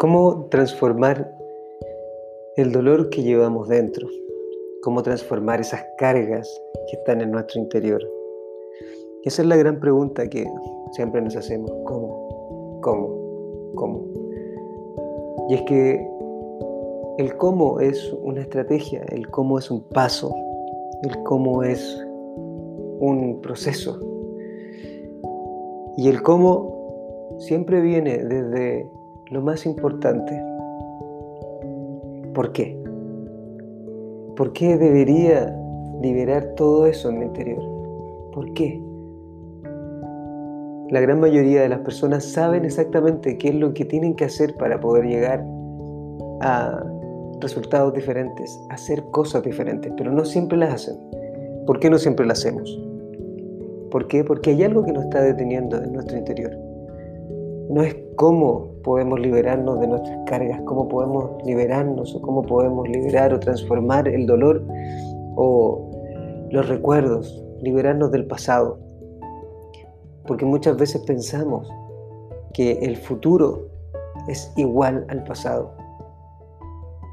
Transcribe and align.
¿Cómo 0.00 0.46
transformar 0.46 1.30
el 2.56 2.72
dolor 2.72 3.10
que 3.10 3.22
llevamos 3.22 3.68
dentro? 3.68 4.08
¿Cómo 4.82 5.02
transformar 5.02 5.60
esas 5.60 5.84
cargas 5.98 6.48
que 6.88 6.96
están 6.96 7.20
en 7.20 7.30
nuestro 7.30 7.60
interior? 7.60 8.00
Esa 9.24 9.42
es 9.42 9.48
la 9.48 9.56
gran 9.56 9.78
pregunta 9.78 10.26
que 10.26 10.46
siempre 10.92 11.20
nos 11.20 11.36
hacemos. 11.36 11.70
¿Cómo? 11.84 12.80
¿Cómo? 12.80 13.72
¿Cómo? 13.74 14.06
Y 15.50 15.54
es 15.56 15.62
que 15.64 16.08
el 17.18 17.36
cómo 17.36 17.78
es 17.80 18.10
una 18.22 18.40
estrategia, 18.40 19.04
el 19.10 19.28
cómo 19.28 19.58
es 19.58 19.70
un 19.70 19.82
paso, 19.82 20.34
el 21.02 21.22
cómo 21.24 21.62
es 21.62 22.02
un 23.00 23.38
proceso. 23.42 24.00
Y 25.98 26.08
el 26.08 26.22
cómo 26.22 27.36
siempre 27.38 27.82
viene 27.82 28.16
desde 28.16 28.90
lo 29.30 29.40
más 29.40 29.64
importante. 29.64 30.42
¿Por 32.34 32.52
qué? 32.52 32.76
¿Por 34.36 34.52
qué 34.52 34.76
debería 34.76 35.56
liberar 36.02 36.54
todo 36.56 36.86
eso 36.86 37.10
en 37.10 37.20
mi 37.20 37.24
interior? 37.26 37.62
¿Por 38.32 38.52
qué? 38.54 38.82
La 40.90 41.00
gran 41.00 41.20
mayoría 41.20 41.62
de 41.62 41.68
las 41.68 41.80
personas 41.80 42.24
saben 42.24 42.64
exactamente 42.64 43.38
qué 43.38 43.50
es 43.50 43.54
lo 43.54 43.72
que 43.72 43.84
tienen 43.84 44.16
que 44.16 44.24
hacer 44.24 44.56
para 44.56 44.80
poder 44.80 45.04
llegar 45.04 45.46
a 46.40 46.82
resultados 47.40 47.92
diferentes, 47.94 48.60
hacer 48.70 49.04
cosas 49.12 49.44
diferentes, 49.44 49.92
pero 49.96 50.10
no 50.10 50.24
siempre 50.24 50.58
las 50.58 50.74
hacen. 50.74 50.96
¿Por 51.66 51.78
qué 51.78 51.88
no 51.88 51.98
siempre 51.98 52.26
las 52.26 52.40
hacemos? 52.40 52.80
¿Por 53.92 54.08
qué? 54.08 54.24
Porque 54.24 54.50
hay 54.50 54.64
algo 54.64 54.84
que 54.84 54.92
nos 54.92 55.04
está 55.04 55.22
deteniendo 55.22 55.76
en 55.76 55.92
nuestro 55.92 56.18
interior. 56.18 56.69
No 57.70 57.84
es 57.84 57.96
cómo 58.16 58.72
podemos 58.82 59.20
liberarnos 59.20 59.78
de 59.78 59.86
nuestras 59.86 60.18
cargas, 60.26 60.60
cómo 60.66 60.88
podemos 60.88 61.40
liberarnos 61.44 62.16
o 62.16 62.20
cómo 62.20 62.42
podemos 62.42 62.88
liberar 62.88 63.32
o 63.32 63.38
transformar 63.38 64.08
el 64.08 64.26
dolor 64.26 64.64
o 65.36 65.88
los 66.50 66.68
recuerdos, 66.68 67.44
liberarnos 67.62 68.10
del 68.10 68.26
pasado. 68.26 68.76
Porque 70.26 70.44
muchas 70.44 70.76
veces 70.78 71.00
pensamos 71.02 71.70
que 72.54 72.72
el 72.82 72.96
futuro 72.96 73.68
es 74.26 74.52
igual 74.56 75.06
al 75.08 75.22
pasado. 75.22 75.72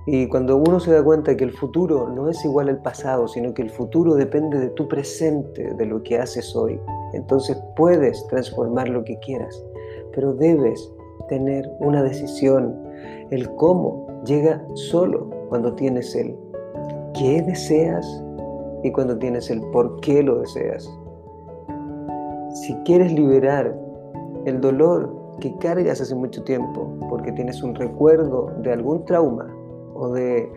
Y 0.08 0.28
cuando 0.30 0.58
uno 0.58 0.80
se 0.80 0.91
da 0.91 1.03
cuenta 1.03 1.38
que 1.38 1.44
el 1.44 1.52
futuro 1.52 2.09
no 2.09 2.30
es 2.30 2.44
igual 2.45 2.69
al 2.69 2.81
pasado, 2.81 3.28
sino 3.28 3.53
que 3.53 3.61
el 3.61 3.69
futuro 3.69 4.16
depende 4.16 4.58
de 4.58 4.69
tu 4.69 4.88
presente, 4.88 5.73
de 5.73 5.85
lo 5.85 6.02
que 6.02 6.17
haces 6.17 6.55
hoy, 6.55 6.80
entonces 7.13 7.61
puedes 7.75 8.25
transformar 8.28 8.88
lo 8.88 9.03
que 9.03 9.19
quieras, 9.19 9.61
pero 10.17 10.33
debes 10.33 10.91
tener 11.29 11.71
una 11.79 12.01
decisión. 12.01 12.75
El 13.29 13.47
cómo 13.53 14.07
llega 14.25 14.65
solo 14.73 15.29
cuando 15.49 15.75
tienes 15.75 16.15
el 16.15 16.35
qué 17.13 17.43
deseas 17.43 18.03
y 18.83 18.91
cuando 18.91 19.15
tienes 19.19 19.51
el 19.51 19.61
por 19.71 19.99
qué 20.01 20.23
lo 20.23 20.39
deseas. 20.39 20.91
Si 22.63 22.73
quieres 22.83 23.13
liberar 23.13 23.77
el 24.45 24.59
dolor 24.59 25.15
que 25.39 25.55
cargas 25.57 26.01
hace 26.01 26.15
mucho 26.15 26.43
tiempo 26.43 26.91
porque 27.09 27.31
tienes 27.33 27.61
un 27.61 27.75
recuerdo 27.75 28.51
de 28.63 28.73
algún 28.73 29.05
trauma 29.05 29.55
o 29.93 30.09
de 30.13 30.51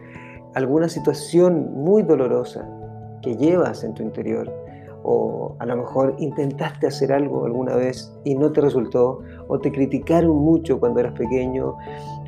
alguna 0.54 0.88
situación 0.88 1.74
muy 1.74 2.02
dolorosa 2.02 2.66
que 3.20 3.36
llevas 3.36 3.84
en 3.84 3.92
tu 3.92 4.02
interior, 4.02 4.50
o 5.02 5.56
a 5.58 5.66
lo 5.66 5.76
mejor 5.76 6.14
intentaste 6.18 6.86
hacer 6.86 7.12
algo 7.12 7.44
alguna 7.44 7.76
vez 7.76 8.12
y 8.24 8.34
no 8.34 8.52
te 8.52 8.60
resultó, 8.60 9.20
o 9.48 9.58
te 9.58 9.72
criticaron 9.72 10.36
mucho 10.36 10.78
cuando 10.78 11.00
eras 11.00 11.14
pequeño, 11.14 11.74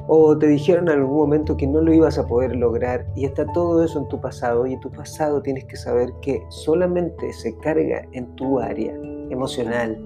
o 0.09 0.37
te 0.37 0.47
dijeron 0.47 0.89
en 0.89 1.01
algún 1.01 1.17
momento 1.17 1.57
que 1.57 1.67
no 1.67 1.81
lo 1.81 1.93
ibas 1.93 2.19
a 2.19 2.27
poder 2.27 2.57
lograr 2.57 3.07
y 3.15 3.25
está 3.25 3.47
todo 3.53 3.85
eso 3.85 4.01
en 4.01 4.09
tu 4.09 4.21
pasado 4.21 4.67
y 4.67 4.75
en 4.75 4.81
tu 4.81 4.91
pasado 4.91 5.43
tienes 5.43 5.65
que 5.67 5.77
saber 5.77 6.13
que 6.21 6.43
solamente 6.49 7.33
se 7.33 7.57
carga 7.59 8.07
en 8.13 8.27
tu 8.35 8.59
área 8.59 8.95
emocional, 9.31 9.99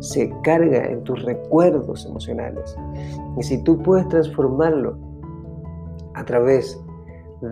se 0.00 0.32
carga 0.42 0.86
en 0.86 1.04
tus 1.04 1.22
recuerdos 1.22 2.06
emocionales. 2.06 2.74
Y 3.38 3.42
si 3.42 3.62
tú 3.62 3.78
puedes 3.78 4.08
transformarlo 4.08 4.96
a 6.14 6.24
través 6.24 6.80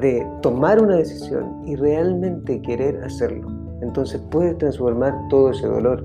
de 0.00 0.26
tomar 0.40 0.82
una 0.82 0.96
decisión 0.96 1.62
y 1.66 1.76
realmente 1.76 2.62
querer 2.62 3.02
hacerlo, 3.04 3.61
entonces 3.82 4.20
puedes 4.30 4.56
transformar 4.58 5.14
todo 5.28 5.50
ese 5.50 5.66
dolor. 5.66 6.04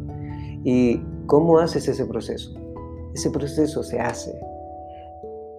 ¿Y 0.63 0.99
cómo 1.27 1.59
haces 1.59 1.87
ese 1.87 2.05
proceso? 2.05 2.51
Ese 3.13 3.29
proceso 3.31 3.83
se 3.83 3.99
hace 3.99 4.37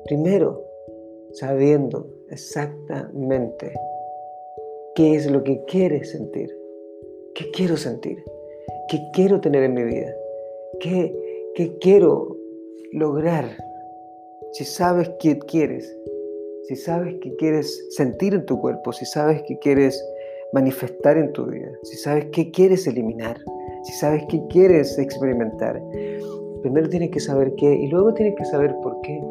primero 0.09 0.65
sabiendo 1.33 2.09
exactamente 2.31 3.73
qué 4.95 5.15
es 5.15 5.31
lo 5.31 5.45
que 5.45 5.63
quieres 5.67 6.11
sentir, 6.11 6.49
qué 7.35 7.51
quiero 7.53 7.77
sentir, 7.77 8.17
qué 8.89 8.99
quiero 9.13 9.41
tener 9.41 9.63
en 9.65 9.75
mi 9.75 9.85
vida, 9.85 10.13
qué, 10.81 11.15
qué 11.55 11.77
quiero 11.79 12.37
lograr. 12.93 13.45
Si 14.53 14.65
sabes 14.65 15.11
qué 15.21 15.39
quieres, 15.39 15.95
si 16.69 16.77
sabes 16.77 17.15
qué 17.21 17.37
quieres 17.37 17.87
sentir 17.91 18.35
en 18.35 18.47
tu 18.47 18.59
cuerpo, 18.61 18.93
si 18.93 19.05
sabes 19.05 19.43
qué 19.47 19.59
quieres 19.59 20.03
manifestar 20.53 21.17
en 21.17 21.33
tu 21.33 21.47
vida, 21.47 21.71
si 21.83 21.97
sabes 21.97 22.27
qué 22.33 22.51
quieres 22.51 22.87
eliminar, 22.87 23.37
si 23.83 23.93
sabes 23.93 24.25
qué 24.29 24.41
quieres 24.49 24.99
experimentar, 24.99 25.83
primero 26.63 26.89
tienes 26.89 27.11
que 27.11 27.21
saber 27.21 27.55
qué 27.57 27.75
y 27.75 27.89
luego 27.89 28.15
tienes 28.15 28.35
que 28.37 28.45
saber 28.47 28.75
por 28.83 29.01
qué. 29.03 29.23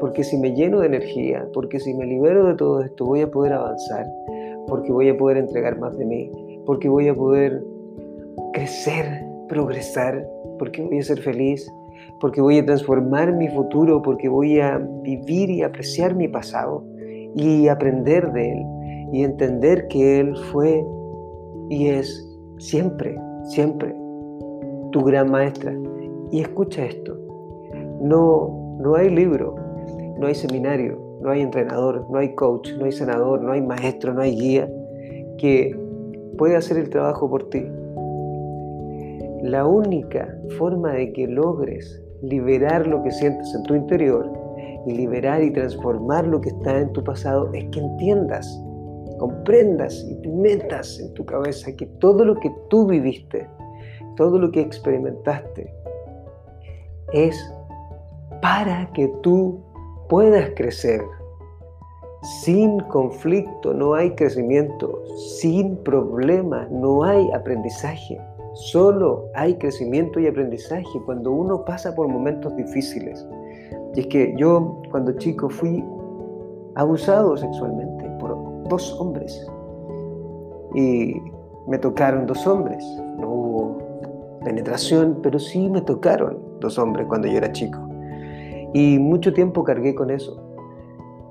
Porque 0.00 0.24
si 0.24 0.38
me 0.38 0.54
lleno 0.54 0.80
de 0.80 0.86
energía, 0.86 1.46
porque 1.52 1.78
si 1.78 1.94
me 1.94 2.06
libero 2.06 2.46
de 2.46 2.54
todo 2.54 2.82
esto, 2.82 3.04
voy 3.04 3.20
a 3.20 3.30
poder 3.30 3.52
avanzar, 3.52 4.06
porque 4.66 4.92
voy 4.92 5.08
a 5.08 5.16
poder 5.16 5.36
entregar 5.36 5.78
más 5.78 5.96
de 5.96 6.06
mí, 6.06 6.30
porque 6.64 6.88
voy 6.88 7.08
a 7.08 7.14
poder 7.14 7.62
crecer, 8.52 9.04
progresar, 9.48 10.26
porque 10.58 10.82
voy 10.82 10.98
a 10.98 11.02
ser 11.02 11.20
feliz, 11.20 11.70
porque 12.20 12.40
voy 12.40 12.58
a 12.58 12.64
transformar 12.64 13.34
mi 13.34 13.48
futuro, 13.48 14.00
porque 14.02 14.28
voy 14.28 14.60
a 14.60 14.78
vivir 15.02 15.50
y 15.50 15.62
apreciar 15.62 16.14
mi 16.14 16.28
pasado 16.28 16.84
y 17.34 17.68
aprender 17.68 18.32
de 18.32 18.52
él 18.52 18.79
y 19.12 19.24
entender 19.24 19.88
que 19.88 20.20
Él 20.20 20.36
fue 20.52 20.84
y 21.68 21.88
es 21.88 22.28
siempre, 22.58 23.16
siempre 23.44 23.94
tu 24.92 25.02
gran 25.02 25.30
maestra. 25.30 25.74
Y 26.30 26.40
escucha 26.40 26.84
esto, 26.84 27.16
no, 28.00 28.76
no 28.80 28.94
hay 28.94 29.10
libro, 29.10 29.54
no 30.18 30.26
hay 30.26 30.34
seminario, 30.34 30.98
no 31.20 31.30
hay 31.30 31.42
entrenador, 31.42 32.06
no 32.10 32.18
hay 32.18 32.34
coach, 32.34 32.70
no 32.78 32.84
hay 32.84 32.92
senador, 32.92 33.42
no 33.42 33.52
hay 33.52 33.62
maestro, 33.62 34.14
no 34.14 34.22
hay 34.22 34.36
guía 34.36 34.70
que 35.38 35.76
pueda 36.38 36.58
hacer 36.58 36.78
el 36.78 36.90
trabajo 36.90 37.28
por 37.28 37.48
ti. 37.50 37.66
La 39.42 39.66
única 39.66 40.34
forma 40.58 40.92
de 40.92 41.12
que 41.12 41.26
logres 41.26 42.02
liberar 42.22 42.86
lo 42.86 43.02
que 43.02 43.10
sientes 43.10 43.54
en 43.54 43.62
tu 43.64 43.74
interior 43.74 44.30
y 44.86 44.92
liberar 44.92 45.42
y 45.42 45.50
transformar 45.50 46.26
lo 46.26 46.40
que 46.40 46.50
está 46.50 46.78
en 46.78 46.92
tu 46.92 47.02
pasado 47.02 47.50
es 47.54 47.64
que 47.70 47.80
entiendas 47.80 48.46
comprendas 49.20 50.02
y 50.08 50.28
metas 50.28 50.98
en 50.98 51.12
tu 51.12 51.26
cabeza 51.26 51.76
que 51.76 51.84
todo 52.00 52.24
lo 52.24 52.34
que 52.36 52.50
tú 52.70 52.86
viviste, 52.86 53.46
todo 54.16 54.38
lo 54.38 54.50
que 54.50 54.62
experimentaste, 54.62 55.70
es 57.12 57.36
para 58.40 58.90
que 58.94 59.08
tú 59.22 59.60
puedas 60.08 60.48
crecer. 60.56 61.02
Sin 62.42 62.80
conflicto 62.80 63.74
no 63.74 63.92
hay 63.92 64.14
crecimiento, 64.14 65.02
sin 65.38 65.76
problemas 65.76 66.70
no 66.70 67.04
hay 67.04 67.30
aprendizaje. 67.32 68.18
Solo 68.54 69.26
hay 69.34 69.54
crecimiento 69.56 70.18
y 70.18 70.28
aprendizaje 70.28 71.02
cuando 71.04 71.30
uno 71.30 71.62
pasa 71.66 71.94
por 71.94 72.08
momentos 72.08 72.56
difíciles. 72.56 73.26
Y 73.94 74.00
es 74.00 74.06
que 74.06 74.34
yo 74.38 74.80
cuando 74.90 75.12
chico 75.12 75.50
fui 75.50 75.84
abusado 76.74 77.36
sexualmente 77.36 78.09
dos 78.70 78.98
hombres. 78.98 79.46
Y 80.74 81.14
me 81.66 81.78
tocaron 81.78 82.26
dos 82.26 82.46
hombres. 82.46 82.82
No 83.18 83.28
hubo 83.28 83.78
penetración, 84.42 85.18
pero 85.22 85.38
sí 85.38 85.68
me 85.68 85.82
tocaron 85.82 86.38
dos 86.60 86.78
hombres 86.78 87.06
cuando 87.06 87.28
yo 87.28 87.36
era 87.36 87.52
chico. 87.52 87.78
Y 88.72 88.98
mucho 88.98 89.32
tiempo 89.34 89.62
cargué 89.64 89.94
con 89.94 90.10
eso. 90.10 90.40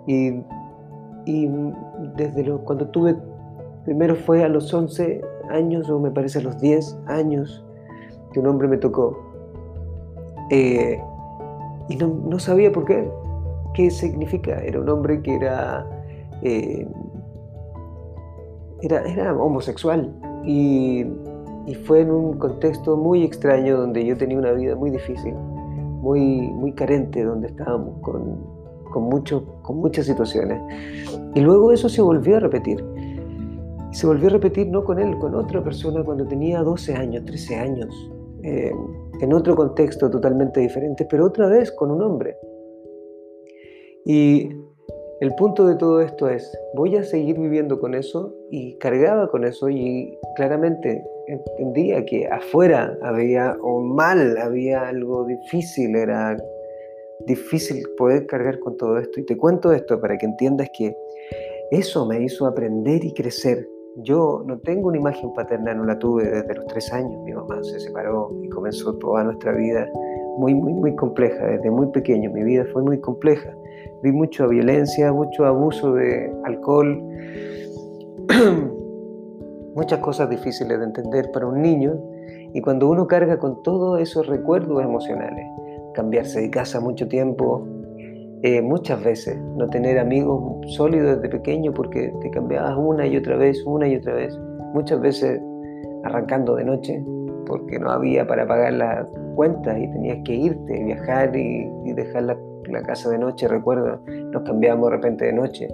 Y, 0.06 0.42
desde 2.16 2.44
lo, 2.44 2.60
cuando 2.64 2.88
tuve, 2.88 3.16
primero 3.86 4.16
fue 4.16 4.44
a 4.44 4.48
los 4.48 4.74
11 4.74 5.22
años, 5.50 5.90
o 5.90 6.00
me 6.00 6.10
parece 6.10 6.40
a 6.40 6.42
los 6.42 6.60
10 6.60 6.98
años, 7.08 7.64
que 8.34 8.40
un 8.40 8.48
hombre 8.48 8.68
me 8.68 8.78
tocó. 8.78 9.18
Eh, 10.50 11.00
y 11.90 11.96
no, 11.96 12.40
sabía 12.40 12.72
por 12.72 12.86
qué, 12.86 13.10
qué 13.74 13.92
significa. 13.92 14.60
Era 14.60 14.80
un 14.80 14.90
hombre 14.90 15.22
que 15.22 15.36
era 15.36 15.86
eh, 16.42 16.88
era, 18.82 19.36
homosexual 19.36 20.14
y, 20.46 21.06
fue 21.86 22.02
en 22.02 22.10
un 22.10 22.40
contexto 22.40 22.98
muy 22.98 23.24
extraño 23.24 23.78
donde 23.78 24.04
yo 24.04 24.18
tenía 24.18 24.40
una 24.40 24.54
vida 24.54 24.76
muy 24.76 24.90
difícil, 24.90 25.36
muy, 25.36 26.50
muy 26.50 26.74
carente, 26.74 27.24
donde 27.24 27.50
estábamos 27.50 28.00
con 28.02 28.60
con, 28.92 29.04
mucho, 29.04 29.46
con 29.62 29.78
muchas 29.78 30.06
situaciones. 30.06 30.62
Y 31.36 31.42
luego 31.42 31.72
eso 31.72 31.90
se 31.90 32.02
volvió 32.02 32.38
a 32.38 32.40
repetir. 32.40 32.84
Se 33.92 34.06
volvió 34.06 34.28
a 34.28 34.32
repetir 34.32 34.68
no 34.68 34.84
con 34.84 35.00
él, 35.00 35.18
con 35.18 35.36
otra 35.36 35.64
persona 35.64 36.04
cuando 36.04 36.26
tenía 36.28 36.62
12 36.62 36.94
años, 36.94 37.26
13 37.26 37.56
años, 37.56 38.12
eh, 38.44 38.72
en 39.22 39.34
otro 39.34 39.56
contexto 39.56 40.10
totalmente 40.10 40.60
diferente, 40.60 41.06
pero 41.10 41.26
otra 41.26 41.48
vez 41.48 41.72
con 41.72 41.92
un 41.92 42.02
hombre. 42.02 42.36
Y 44.06 44.50
el 45.22 45.36
punto 45.36 45.68
de 45.68 45.76
todo 45.76 46.00
esto 46.00 46.30
es, 46.30 46.50
voy 46.76 46.96
a 46.96 47.04
seguir 47.04 47.38
viviendo 47.38 47.78
con 47.80 47.94
eso 47.94 48.34
y 48.50 48.78
cargaba 48.78 49.30
con 49.30 49.44
eso 49.44 49.70
y 49.70 50.18
claramente 50.38 51.04
entendía 51.28 52.06
que 52.06 52.26
afuera 52.28 52.98
había, 53.02 53.58
o 53.62 53.82
mal, 53.82 54.38
había 54.38 54.88
algo 54.88 55.26
difícil, 55.26 55.96
era 55.96 56.38
difícil 57.26 57.84
poder 57.98 58.28
cargar 58.28 58.60
con 58.60 58.78
todo 58.78 58.98
esto. 58.98 59.20
Y 59.20 59.26
te 59.26 59.36
cuento 59.36 59.74
esto 59.74 60.00
para 60.00 60.18
que 60.18 60.26
entiendas 60.26 60.70
que 60.78 60.96
eso 61.72 62.06
me 62.06 62.24
hizo 62.24 62.46
aprender 62.46 63.04
y 63.04 63.14
crecer. 63.14 63.68
Yo 63.98 64.44
no 64.46 64.58
tengo 64.60 64.88
una 64.88 65.00
imagen 65.00 65.34
paterna, 65.34 65.74
no 65.74 65.84
la 65.84 66.00
tuve 66.00 66.24
desde 66.24 66.56
los 66.56 66.66
tres 66.68 66.94
años. 66.94 67.22
Mi 67.26 67.34
mamá 67.34 67.62
se 67.62 67.80
separó 67.82 68.32
y 68.42 68.48
comenzó 68.48 68.98
toda 68.98 69.26
nuestra 69.26 69.52
vida 69.52 69.86
muy, 70.40 70.56
muy, 70.56 70.74
muy 70.74 70.96
compleja. 70.96 71.46
Desde 71.46 71.70
muy 71.70 71.88
pequeño 71.88 72.32
mi 72.32 72.44
vida 72.44 72.66
fue 72.72 72.82
muy 72.82 73.00
compleja. 73.00 73.54
Vi 74.02 74.12
mucha 74.12 74.48
violencia, 74.48 75.12
mucho 75.12 75.46
abuso 75.46 75.94
de 75.94 76.34
alcohol, 76.46 77.04
muchas 79.76 80.00
cosas 80.00 80.30
difíciles 80.30 80.80
de 80.80 80.86
entender 80.86 81.30
para 81.32 81.46
un 81.46 81.62
niño. 81.62 82.00
Y 82.54 82.62
cuando 82.62 82.90
uno 82.90 83.06
carga 83.06 83.38
con 83.38 83.62
todos 83.64 84.02
esos 84.02 84.28
recuerdos 84.28 84.82
emocionales, 84.82 85.46
cambiarse 85.94 86.40
de 86.40 86.50
casa 86.50 86.80
mucho 86.80 87.08
tiempo, 87.08 87.68
eh, 88.42 88.62
muchas 88.62 89.04
veces, 89.04 89.38
no 89.58 89.68
tener 89.68 90.00
amigos 90.00 90.66
sólidos 90.76 91.18
desde 91.18 91.28
pequeño 91.28 91.74
porque 91.74 92.14
te 92.22 92.32
cambiabas 92.32 92.78
una 92.78 93.06
y 93.06 93.18
otra 93.18 93.36
vez, 93.36 93.62
una 93.66 93.88
y 93.90 93.98
otra 93.98 94.14
vez, 94.14 94.40
muchas 94.74 95.02
veces 95.02 95.42
arrancando 96.06 96.56
de 96.56 96.64
noche 96.64 97.04
porque 97.46 97.78
no 97.78 97.92
había 97.92 98.26
para 98.26 98.48
pagar 98.48 98.74
las 98.74 99.06
y 99.46 99.92
tenías 99.92 100.18
que 100.26 100.34
irte, 100.34 100.84
viajar 100.84 101.36
y, 101.36 101.70
dejar 101.94 102.24
la, 102.24 102.38
la, 102.70 102.82
casa 102.84 103.10
de 103.10 103.18
noche, 103.18 103.48
recuerdo, 103.48 104.00
nos 104.32 104.44
cambiábamos 104.44 104.90
de 104.90 104.96
repente 104.98 105.26
de 105.26 105.34
noche 105.34 105.68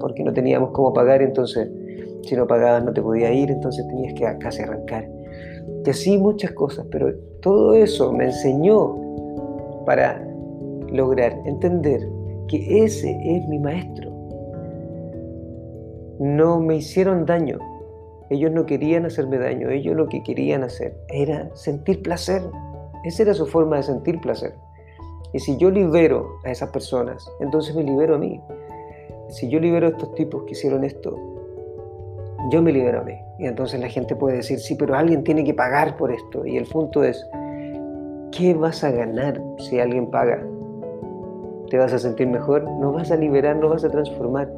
porque 0.00 0.24
no 0.24 0.32
teníamos 0.32 0.70
cómo 0.72 0.92
pagar, 0.92 1.22
entonces 1.22 1.68
si 2.22 2.36
no 2.36 2.46
pagabas 2.46 2.84
no 2.84 2.92
te 2.92 3.02
podías 3.02 3.32
ir, 3.32 3.50
entonces 3.50 3.86
tenías 3.88 4.14
que 4.14 4.38
casi 4.38 4.62
arrancar. 4.62 5.08
Y 5.84 5.90
así 5.90 6.18
muchas 6.18 6.52
cosas, 6.52 6.86
pero 6.90 7.12
todo 7.40 7.74
eso 7.74 8.12
me 8.12 8.24
enseñó 8.26 8.96
para 9.86 10.22
lograr 10.92 11.36
entender 11.46 12.06
que 12.48 12.84
ese 12.84 13.10
es 13.10 13.46
mi 13.48 13.58
maestro. 13.58 14.10
No 16.18 16.60
me 16.60 16.76
hicieron 16.76 17.24
daño. 17.24 17.58
Ellos 18.28 18.52
no 18.52 18.66
querían 18.66 19.06
hacerme 19.06 19.38
daño. 19.38 19.70
Ellos 19.70 19.96
lo 19.96 20.06
que 20.06 20.22
querían 20.22 20.62
hacer 20.62 20.94
era 21.08 21.48
sentir 21.54 22.02
placer. 22.02 22.42
Esa 23.04 23.22
era 23.22 23.34
su 23.34 23.46
forma 23.46 23.76
de 23.76 23.82
sentir 23.82 24.20
placer. 24.20 24.54
Y 25.32 25.38
si 25.38 25.56
yo 25.56 25.70
libero 25.70 26.38
a 26.44 26.50
esas 26.50 26.70
personas, 26.70 27.30
entonces 27.40 27.74
me 27.74 27.82
libero 27.82 28.16
a 28.16 28.18
mí. 28.18 28.40
Si 29.28 29.48
yo 29.48 29.60
libero 29.60 29.86
a 29.86 29.90
estos 29.90 30.14
tipos 30.14 30.42
que 30.44 30.52
hicieron 30.52 30.84
esto, 30.84 31.16
yo 32.50 32.62
me 32.62 32.72
libero 32.72 33.00
a 33.00 33.04
mí. 33.04 33.14
Y 33.38 33.46
entonces 33.46 33.80
la 33.80 33.88
gente 33.88 34.16
puede 34.16 34.36
decir, 34.36 34.58
sí, 34.58 34.74
pero 34.74 34.94
alguien 34.94 35.22
tiene 35.22 35.44
que 35.44 35.54
pagar 35.54 35.96
por 35.96 36.10
esto. 36.10 36.44
Y 36.44 36.56
el 36.56 36.64
punto 36.64 37.04
es, 37.04 37.28
¿qué 38.32 38.54
vas 38.54 38.82
a 38.82 38.90
ganar 38.90 39.40
si 39.58 39.78
alguien 39.78 40.10
paga? 40.10 40.44
¿Te 41.70 41.78
vas 41.78 41.92
a 41.92 41.98
sentir 41.98 42.26
mejor? 42.26 42.64
No 42.64 42.92
vas 42.92 43.10
a 43.12 43.16
liberar, 43.16 43.56
no 43.56 43.68
vas 43.68 43.84
a 43.84 43.88
transformar. 43.88 44.52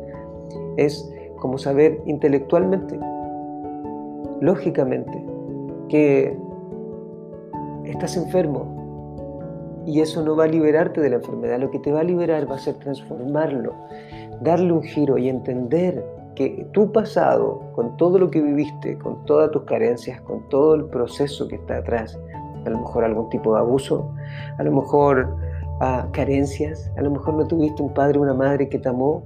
Es 0.77 1.13
como 1.39 1.59
saber 1.59 2.01
intelectualmente, 2.07 2.99
lógicamente, 4.41 5.25
que 5.89 6.37
estás 7.85 8.17
enfermo 8.17 9.83
y 9.87 10.01
eso 10.01 10.23
no 10.23 10.37
va 10.37 10.45
a 10.45 10.49
liberarte 10.49 11.01
de 11.01 11.11
la 11.11 11.17
enfermedad. 11.17 11.59
Lo 11.59 11.71
que 11.71 11.79
te 11.79 11.93
va 11.93 12.01
a 12.01 12.05
liberar 12.05 12.51
va 12.51 12.57
a 12.57 12.59
ser 12.59 12.75
transformarlo, 12.77 13.75
darle 14.41 14.73
un 14.73 14.83
giro 14.83 15.19
y 15.19 15.29
entender 15.29 16.05
que 16.35 16.67
tu 16.73 16.91
pasado, 16.93 17.61
con 17.75 17.97
todo 17.97 18.19
lo 18.19 18.31
que 18.31 18.41
viviste, 18.41 18.97
con 18.99 19.25
todas 19.27 19.51
tus 19.51 19.63
carencias, 19.65 20.21
con 20.23 20.49
todo 20.49 20.75
el 20.75 20.85
proceso 20.87 21.47
que 21.49 21.57
está 21.57 21.79
atrás, 21.79 22.19
a 22.65 22.71
lo 22.71 22.79
mejor 22.79 23.05
algún 23.05 23.29
tipo 23.29 23.55
de 23.55 23.61
abuso, 23.61 24.11
a 24.57 24.63
lo 24.63 24.73
mejor 24.73 25.37
ah, 25.81 26.07
carencias, 26.13 26.91
a 26.97 27.03
lo 27.03 27.11
mejor 27.11 27.35
no 27.35 27.47
tuviste 27.47 27.83
un 27.83 27.93
padre 27.93 28.19
o 28.19 28.23
una 28.23 28.35
madre 28.35 28.69
que 28.69 28.79
te 28.79 28.89
amó, 28.89 29.23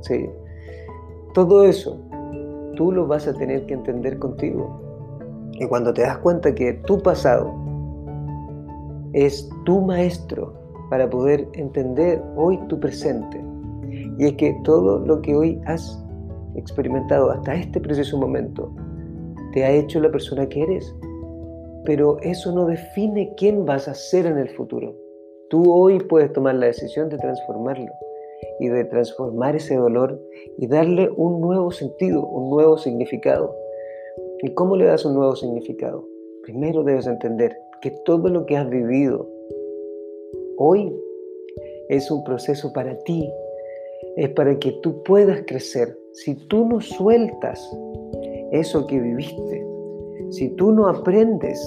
¿sí? 0.00 0.30
todo 1.34 1.64
eso 1.64 1.98
tú 2.76 2.92
lo 2.92 3.06
vas 3.06 3.26
a 3.26 3.34
tener 3.34 3.66
que 3.66 3.74
entender 3.74 4.18
contigo. 4.18 4.80
Y 5.52 5.66
cuando 5.66 5.92
te 5.92 6.02
das 6.02 6.18
cuenta 6.18 6.54
que 6.54 6.72
tu 6.72 7.00
pasado 7.00 7.52
es 9.14 9.48
tu 9.64 9.80
maestro 9.80 10.52
para 10.90 11.08
poder 11.08 11.48
entender 11.54 12.22
hoy 12.36 12.58
tu 12.68 12.78
presente, 12.78 13.42
y 14.18 14.26
es 14.26 14.32
que 14.34 14.54
todo 14.64 14.98
lo 14.98 15.22
que 15.22 15.34
hoy 15.34 15.60
has 15.66 16.04
experimentado 16.56 17.30
hasta 17.30 17.54
este 17.54 17.80
preciso 17.80 18.18
momento 18.18 18.72
te 19.52 19.64
ha 19.64 19.70
hecho 19.70 20.00
la 20.00 20.10
persona 20.10 20.48
que 20.48 20.62
eres. 20.62 20.94
Pero 21.84 22.18
eso 22.22 22.52
no 22.52 22.66
define 22.66 23.32
quién 23.36 23.64
vas 23.64 23.88
a 23.88 23.94
ser 23.94 24.26
en 24.26 24.38
el 24.38 24.48
futuro. 24.50 24.94
Tú 25.48 25.72
hoy 25.72 25.98
puedes 26.00 26.32
tomar 26.32 26.54
la 26.56 26.66
decisión 26.66 27.08
de 27.08 27.18
transformarlo 27.18 27.92
y 28.58 28.68
de 28.68 28.84
transformar 28.84 29.54
ese 29.54 29.76
dolor 29.76 30.20
y 30.58 30.66
darle 30.66 31.10
un 31.16 31.40
nuevo 31.40 31.70
sentido, 31.70 32.26
un 32.26 32.50
nuevo 32.50 32.78
significado. 32.78 33.54
¿Y 34.42 34.54
cómo 34.54 34.76
le 34.76 34.86
das 34.86 35.04
un 35.04 35.14
nuevo 35.14 35.36
significado? 35.36 36.06
Primero 36.42 36.82
debes 36.82 37.06
entender 37.06 37.56
que 37.84 37.90
todo 38.06 38.30
lo 38.30 38.46
que 38.46 38.56
has 38.56 38.66
vivido 38.70 39.28
hoy 40.56 40.90
es 41.90 42.10
un 42.10 42.24
proceso 42.24 42.72
para 42.72 42.96
ti, 43.00 43.30
es 44.16 44.30
para 44.30 44.58
que 44.58 44.72
tú 44.82 45.02
puedas 45.02 45.42
crecer, 45.46 45.94
si 46.12 46.34
tú 46.48 46.64
no 46.64 46.80
sueltas 46.80 47.60
eso 48.52 48.86
que 48.86 48.98
viviste, 48.98 49.66
si 50.30 50.48
tú 50.56 50.72
no 50.72 50.88
aprendes 50.88 51.60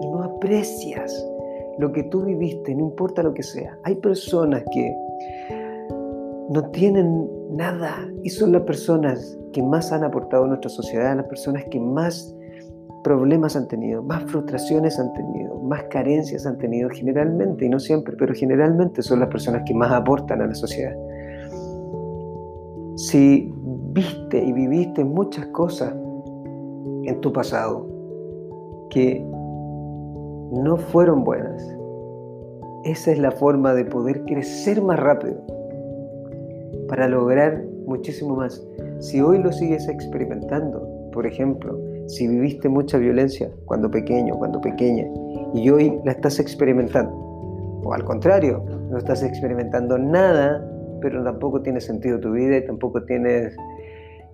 y 0.00 0.06
no 0.06 0.22
aprecias 0.22 1.28
lo 1.78 1.90
que 1.90 2.04
tú 2.04 2.24
viviste, 2.24 2.72
no 2.72 2.84
importa 2.84 3.24
lo 3.24 3.34
que 3.34 3.42
sea, 3.42 3.76
hay 3.82 3.96
personas 3.96 4.62
que 4.72 4.96
no 6.50 6.70
tienen 6.70 7.28
nada 7.50 8.08
y 8.22 8.30
son 8.30 8.52
las 8.52 8.62
personas 8.62 9.36
que 9.52 9.60
más 9.60 9.90
han 9.90 10.04
aportado 10.04 10.44
a 10.44 10.46
nuestra 10.46 10.70
sociedad, 10.70 11.16
las 11.16 11.26
personas 11.26 11.64
que 11.64 11.80
más 11.80 12.32
problemas 13.04 13.54
han 13.54 13.68
tenido, 13.68 14.02
más 14.02 14.24
frustraciones 14.24 14.98
han 14.98 15.12
tenido, 15.12 15.60
más 15.60 15.84
carencias 15.84 16.46
han 16.46 16.58
tenido 16.58 16.90
generalmente, 16.90 17.66
y 17.66 17.68
no 17.68 17.78
siempre, 17.78 18.16
pero 18.18 18.34
generalmente 18.34 19.02
son 19.02 19.20
las 19.20 19.28
personas 19.28 19.62
que 19.64 19.74
más 19.74 19.92
aportan 19.92 20.42
a 20.42 20.46
la 20.48 20.54
sociedad. 20.54 20.96
Si 22.96 23.52
viste 23.92 24.42
y 24.42 24.52
viviste 24.52 25.04
muchas 25.04 25.46
cosas 25.46 25.94
en 27.04 27.20
tu 27.20 27.32
pasado 27.32 27.86
que 28.90 29.24
no 30.52 30.76
fueron 30.76 31.24
buenas. 31.24 31.62
Esa 32.84 33.12
es 33.12 33.18
la 33.18 33.30
forma 33.30 33.74
de 33.74 33.84
poder 33.84 34.24
crecer 34.24 34.82
más 34.82 34.98
rápido 34.98 35.36
para 36.88 37.08
lograr 37.08 37.64
muchísimo 37.86 38.36
más. 38.36 38.66
Si 39.00 39.20
hoy 39.20 39.38
lo 39.38 39.52
sigues 39.52 39.88
experimentando, 39.88 40.86
por 41.12 41.26
ejemplo, 41.26 41.78
si 42.06 42.28
viviste 42.28 42.68
mucha 42.68 42.98
violencia 42.98 43.50
cuando 43.64 43.90
pequeño, 43.90 44.36
cuando 44.36 44.60
pequeña, 44.60 45.06
y 45.54 45.68
hoy 45.70 45.98
la 46.04 46.12
estás 46.12 46.38
experimentando, 46.40 47.12
o 47.84 47.92
al 47.92 48.04
contrario, 48.04 48.64
no 48.90 48.98
estás 48.98 49.22
experimentando 49.22 49.98
nada, 49.98 50.66
pero 51.00 51.22
tampoco 51.22 51.60
tiene 51.60 51.80
sentido 51.80 52.18
tu 52.18 52.32
vida 52.32 52.56
y 52.56 52.66
tampoco 52.66 53.04
tienes 53.04 53.56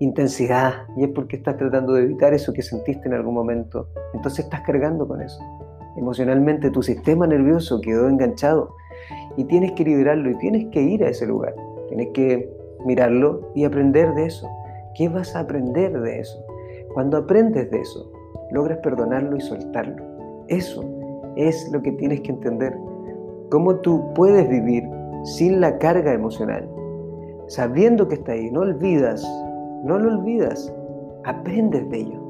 intensidad 0.01 0.87
y 0.97 1.05
es 1.05 1.11
porque 1.11 1.37
estás 1.37 1.57
tratando 1.57 1.93
de 1.93 2.05
evitar 2.05 2.33
eso 2.33 2.53
que 2.53 2.63
sentiste 2.63 3.09
en 3.09 3.15
algún 3.15 3.35
momento. 3.35 3.89
Entonces 4.15 4.45
estás 4.47 4.63
cargando 4.63 5.07
con 5.07 5.21
eso. 5.21 5.41
Emocionalmente 5.97 6.71
tu 6.71 6.83
sistema 6.83 7.27
nervioso 7.27 7.81
quedó 7.81 8.09
enganchado 8.09 8.75
y 9.37 9.45
tienes 9.45 9.73
que 9.73 9.85
liberarlo 9.85 10.31
y 10.31 10.39
tienes 10.39 10.67
que 10.67 10.81
ir 10.81 11.05
a 11.05 11.09
ese 11.09 11.27
lugar. 11.27 11.55
Tienes 11.89 12.09
que 12.15 12.49
mirarlo 12.85 13.51
y 13.55 13.65
aprender 13.65 14.15
de 14.15 14.27
eso. 14.27 14.49
¿Qué 14.95 15.09
vas 15.09 15.37
a 15.37 15.41
aprender 15.41 16.01
de 16.01 16.21
eso? 16.21 16.43
Cuando 16.95 17.19
aprendes 17.19 17.71
de 17.71 17.81
eso, 17.81 18.11
logras 18.51 18.79
perdonarlo 18.79 19.37
y 19.37 19.41
soltarlo. 19.41 20.05
Eso 20.49 20.85
es 21.37 21.71
lo 21.73 21.81
que 21.83 21.93
tienes 21.93 22.21
que 22.23 22.33
entender. 22.33 22.77
Cómo 23.51 23.77
tú 23.77 24.13
puedes 24.15 24.49
vivir 24.49 24.85
sin 25.25 25.61
la 25.61 25.79
carga 25.79 26.13
emocional, 26.13 26.69
sabiendo 27.49 28.09
que 28.09 28.15
está 28.15 28.33
ahí. 28.33 28.51
No 28.51 28.61
olvidas 28.61 29.25
no 29.83 29.99
lo 29.99 30.11
olvidas, 30.19 30.73
aprendes 31.25 31.89
de 31.89 32.01
ello. 32.01 32.21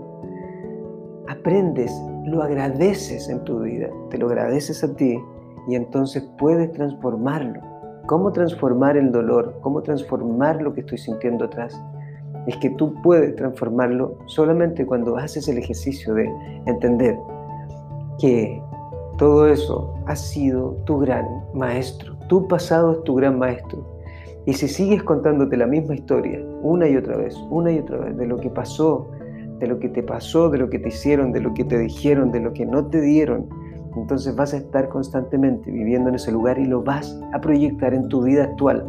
Aprendes, 1.29 1.93
lo 2.25 2.43
agradeces 2.43 3.29
en 3.29 3.43
tu 3.45 3.61
vida, 3.61 3.89
te 4.09 4.19
lo 4.19 4.27
agradeces 4.29 4.85
a 4.85 4.95
ti 4.95 5.19
y 5.67 5.75
entonces 5.75 6.23
puedes 6.39 6.73
transformarlo. 6.73 7.61
cómo 8.07 8.33
transformar 8.33 8.97
el 8.97 9.13
dolor, 9.13 9.57
cómo 9.61 9.83
transformar 9.83 10.61
lo 10.63 10.73
que 10.73 10.81
estoy 10.81 10.99
sintiendo 10.99 11.45
atrás, 11.45 11.81
es 12.47 12.57
que 12.59 12.71
tú 12.71 12.95
puedes 13.03 13.37
transformarlo 13.37 14.17
solamente 14.27 14.87
cuando 14.87 15.17
haces 15.17 15.49
el 15.49 15.59
ejercicio 15.59 16.15
de 16.15 16.29
entender 16.67 17.17
que 18.19 18.63
todo 19.19 19.47
eso 19.47 19.95
ha 20.07 20.17
sido 20.17 20.77
tu 20.85 20.99
gran 20.99 21.27
maestro. 21.55 22.17
Tu 22.29 22.47
pasado 22.49 22.93
es 22.93 23.05
tu 23.05 23.15
gran 23.17 23.39
maestro. 23.39 23.85
Y 24.47 24.55
si 24.55 24.69
sigues 24.69 25.03
contándote 25.03 25.57
la 25.57 25.67
misma 25.67 25.95
historia 25.95 26.41
una 26.63 26.89
y 26.89 26.97
otra 26.97 27.17
vez, 27.17 27.37
una 27.51 27.71
y 27.73 27.79
otra 27.79 27.99
vez, 27.99 28.17
de 28.17 28.27
lo 28.27 28.37
que 28.39 28.49
pasó, 28.51 29.11
de 29.59 29.67
lo 29.67 29.79
que 29.79 29.89
te 29.91 30.03
pasó, 30.03 30.49
de 30.49 30.59
lo 30.59 30.71
que 30.71 30.79
te 30.79 30.89
hicieron, 30.89 31.33
de 31.33 31.41
lo 31.41 31.53
que 31.53 31.65
te 31.65 31.79
dijeron, 31.79 32.33
de 32.33 32.41
lo 32.41 32.53
que 32.53 32.65
no 32.65 32.87
te 32.87 33.01
dieron, 33.01 33.47
entonces 33.97 34.35
vas 34.35 34.55
a 34.55 34.59
estar 34.59 34.89
constantemente 34.89 35.71
viviendo 35.71 36.09
en 36.09 36.15
ese 36.15 36.33
lugar 36.33 36.59
y 36.59 36.65
lo 36.65 36.83
vas 36.83 37.21
a 37.33 37.41
proyectar 37.41 37.93
en 37.93 38.09
tu 38.09 38.23
vida 38.23 38.45
actual. 38.45 38.87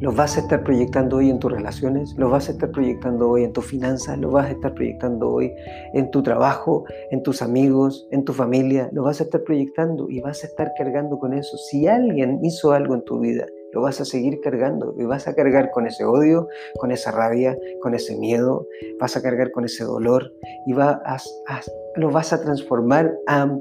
Lo 0.00 0.12
vas 0.12 0.38
a 0.38 0.40
estar 0.40 0.64
proyectando 0.64 1.18
hoy 1.18 1.28
en 1.28 1.38
tus 1.38 1.52
relaciones, 1.52 2.14
lo 2.16 2.30
vas 2.30 2.48
a 2.48 2.52
estar 2.52 2.70
proyectando 2.70 3.28
hoy 3.28 3.44
en 3.44 3.52
tus 3.52 3.66
finanzas, 3.66 4.18
lo 4.18 4.30
vas 4.30 4.46
a 4.46 4.52
estar 4.52 4.72
proyectando 4.72 5.30
hoy 5.30 5.52
en 5.92 6.10
tu 6.10 6.22
trabajo, 6.22 6.84
en 7.10 7.22
tus 7.22 7.42
amigos, 7.42 8.08
en 8.10 8.24
tu 8.24 8.32
familia, 8.32 8.88
lo 8.92 9.02
vas 9.02 9.20
a 9.20 9.24
estar 9.24 9.42
proyectando 9.42 10.08
y 10.08 10.20
vas 10.20 10.42
a 10.42 10.46
estar 10.46 10.72
cargando 10.78 11.18
con 11.18 11.34
eso. 11.34 11.54
Si 11.58 11.86
alguien 11.86 12.42
hizo 12.42 12.72
algo 12.72 12.94
en 12.94 13.04
tu 13.04 13.20
vida, 13.20 13.44
lo 13.74 13.82
vas 13.82 14.00
a 14.00 14.06
seguir 14.06 14.40
cargando 14.40 14.94
y 14.98 15.04
vas 15.04 15.28
a 15.28 15.34
cargar 15.34 15.70
con 15.70 15.86
ese 15.86 16.06
odio, 16.06 16.48
con 16.78 16.92
esa 16.92 17.10
rabia, 17.10 17.58
con 17.82 17.94
ese 17.94 18.16
miedo, 18.16 18.66
vas 18.98 19.18
a 19.18 19.22
cargar 19.22 19.50
con 19.50 19.66
ese 19.66 19.84
dolor 19.84 20.32
y 20.66 20.72
vas 20.72 20.98
a, 21.46 21.60
lo 21.96 22.10
vas 22.10 22.32
a 22.32 22.40
transformar 22.40 23.14
a... 23.26 23.54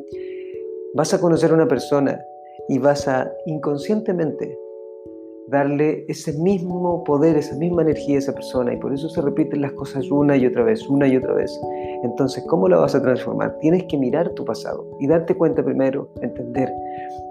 Vas 0.96 1.14
a 1.14 1.22
conocer 1.22 1.52
a 1.52 1.54
una 1.54 1.68
persona 1.68 2.20
y 2.68 2.80
vas 2.80 3.08
a 3.08 3.32
inconscientemente 3.46 4.58
darle 5.50 6.06
ese 6.08 6.34
mismo 6.34 7.04
poder, 7.04 7.36
esa 7.36 7.56
misma 7.56 7.82
energía 7.82 8.16
a 8.16 8.20
esa 8.20 8.34
persona 8.34 8.74
y 8.74 8.78
por 8.78 8.94
eso 8.94 9.10
se 9.10 9.22
repiten 9.22 9.62
las 9.62 9.74
cosas 9.74 10.10
una 10.12 10.38
y 10.38 10.46
otra 10.46 10.64
vez, 10.64 10.88
una 10.88 11.08
y 11.08 11.18
otra 11.18 11.34
vez. 11.34 11.60
Entonces, 12.04 12.44
¿cómo 12.48 12.68
la 12.70 12.78
vas 12.78 12.96
a 12.96 13.02
transformar? 13.02 13.58
Tienes 13.60 13.84
que 13.86 13.98
mirar 13.98 14.30
tu 14.30 14.46
pasado 14.46 14.86
y 15.00 15.08
darte 15.08 15.36
cuenta 15.36 15.64
primero, 15.64 16.10
entender 16.22 16.72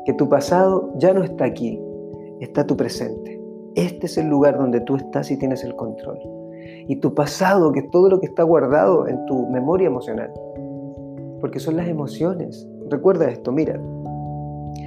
que 0.05 0.13
tu 0.15 0.29
pasado 0.29 0.93
ya 0.97 1.13
no 1.15 1.23
está 1.23 1.45
aquí, 1.45 1.81
está 2.41 2.67
tu 2.67 2.77
presente. 2.77 3.41
Este 3.75 4.07
es 4.07 4.19
el 4.19 4.29
lugar 4.29 4.59
donde 4.59 4.81
tú 4.81 4.97
estás 4.97 5.31
y 5.31 5.39
tienes 5.39 5.63
el 5.63 5.75
control. 5.77 6.19
Y 6.89 6.97
tu 6.97 7.15
pasado, 7.15 7.73
que 7.73 7.81
es 7.81 7.91
todo 7.91 8.09
lo 8.09 8.21
que 8.21 8.27
está 8.27 8.43
guardado 8.43 9.07
en 9.07 9.25
tu 9.27 9.47
memoria 9.49 9.87
emocional, 9.87 10.33
porque 11.41 11.61
son 11.61 11.77
las 11.77 11.87
emociones. 11.87 12.69
Recuerda 12.89 13.31
esto, 13.31 13.53
mira, 13.53 13.81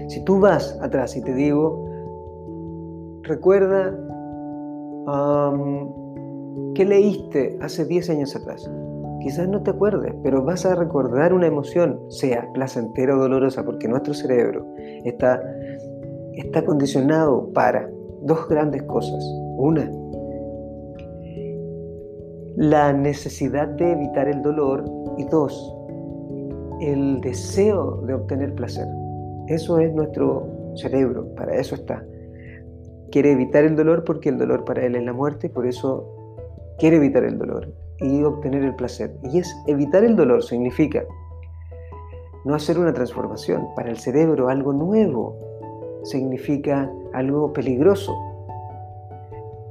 si 0.07 0.23
tú 0.25 0.39
vas 0.39 0.77
atrás 0.81 1.15
y 1.15 1.21
te 1.21 1.33
digo, 1.33 1.90
Recuerda 3.23 3.95
qué 6.73 6.85
leíste 6.85 7.57
hace 7.61 7.85
10 7.85 8.09
años 8.09 8.35
atrás. 8.35 8.69
Quizás 9.21 9.47
no 9.47 9.61
te 9.61 9.69
acuerdes, 9.69 10.15
pero 10.23 10.43
vas 10.43 10.65
a 10.65 10.73
recordar 10.73 11.31
una 11.33 11.45
emoción, 11.45 11.99
sea 12.09 12.47
placentera 12.53 13.15
o 13.15 13.19
dolorosa, 13.19 13.63
porque 13.63 13.87
nuestro 13.87 14.15
cerebro 14.15 14.65
está, 15.05 15.39
está 16.33 16.65
condicionado 16.65 17.51
para 17.53 17.87
dos 18.23 18.47
grandes 18.47 18.81
cosas. 18.83 19.23
Una, 19.57 19.91
la 22.55 22.91
necesidad 22.93 23.67
de 23.67 23.91
evitar 23.91 24.27
el 24.27 24.41
dolor 24.41 24.83
y 25.19 25.25
dos, 25.25 25.75
el 26.81 27.21
deseo 27.21 28.01
de 28.07 28.15
obtener 28.15 28.55
placer. 28.55 28.87
Eso 29.47 29.77
es 29.77 29.93
nuestro 29.93 30.47
cerebro, 30.75 31.27
para 31.35 31.55
eso 31.57 31.75
está 31.75 32.03
quiere 33.11 33.31
evitar 33.31 33.63
el 33.63 33.75
dolor 33.75 34.03
porque 34.03 34.29
el 34.29 34.37
dolor 34.37 34.65
para 34.65 34.85
él 34.85 34.95
es 34.95 35.03
la 35.03 35.13
muerte, 35.13 35.49
por 35.49 35.67
eso 35.67 36.07
quiere 36.79 36.97
evitar 36.97 37.23
el 37.23 37.37
dolor 37.37 37.71
y 37.99 38.23
obtener 38.23 38.63
el 38.63 38.75
placer. 38.75 39.15
Y 39.23 39.39
es 39.39 39.55
evitar 39.67 40.03
el 40.03 40.15
dolor 40.15 40.43
significa 40.43 41.03
no 42.45 42.55
hacer 42.55 42.79
una 42.79 42.93
transformación. 42.93 43.67
Para 43.75 43.91
el 43.91 43.97
cerebro 43.97 44.49
algo 44.49 44.73
nuevo 44.73 45.35
significa 46.03 46.91
algo 47.13 47.53
peligroso. 47.53 48.17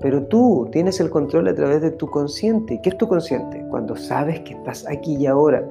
Pero 0.01 0.25
tú 0.27 0.69
tienes 0.73 1.01
el 1.01 1.11
control 1.11 1.49
a 1.49 1.55
través 1.55 1.83
de 1.83 1.91
tu 1.91 2.07
consciente. 2.07 2.81
¿Qué 2.83 2.91
es 2.91 2.97
tu 2.97 3.09
consciente? 3.09 3.63
Cuando 3.69 3.97
sabes 3.97 4.41
que 4.41 4.55
estás 4.55 4.87
aquí 4.87 5.17
y 5.17 5.27
ahora. 5.27 5.67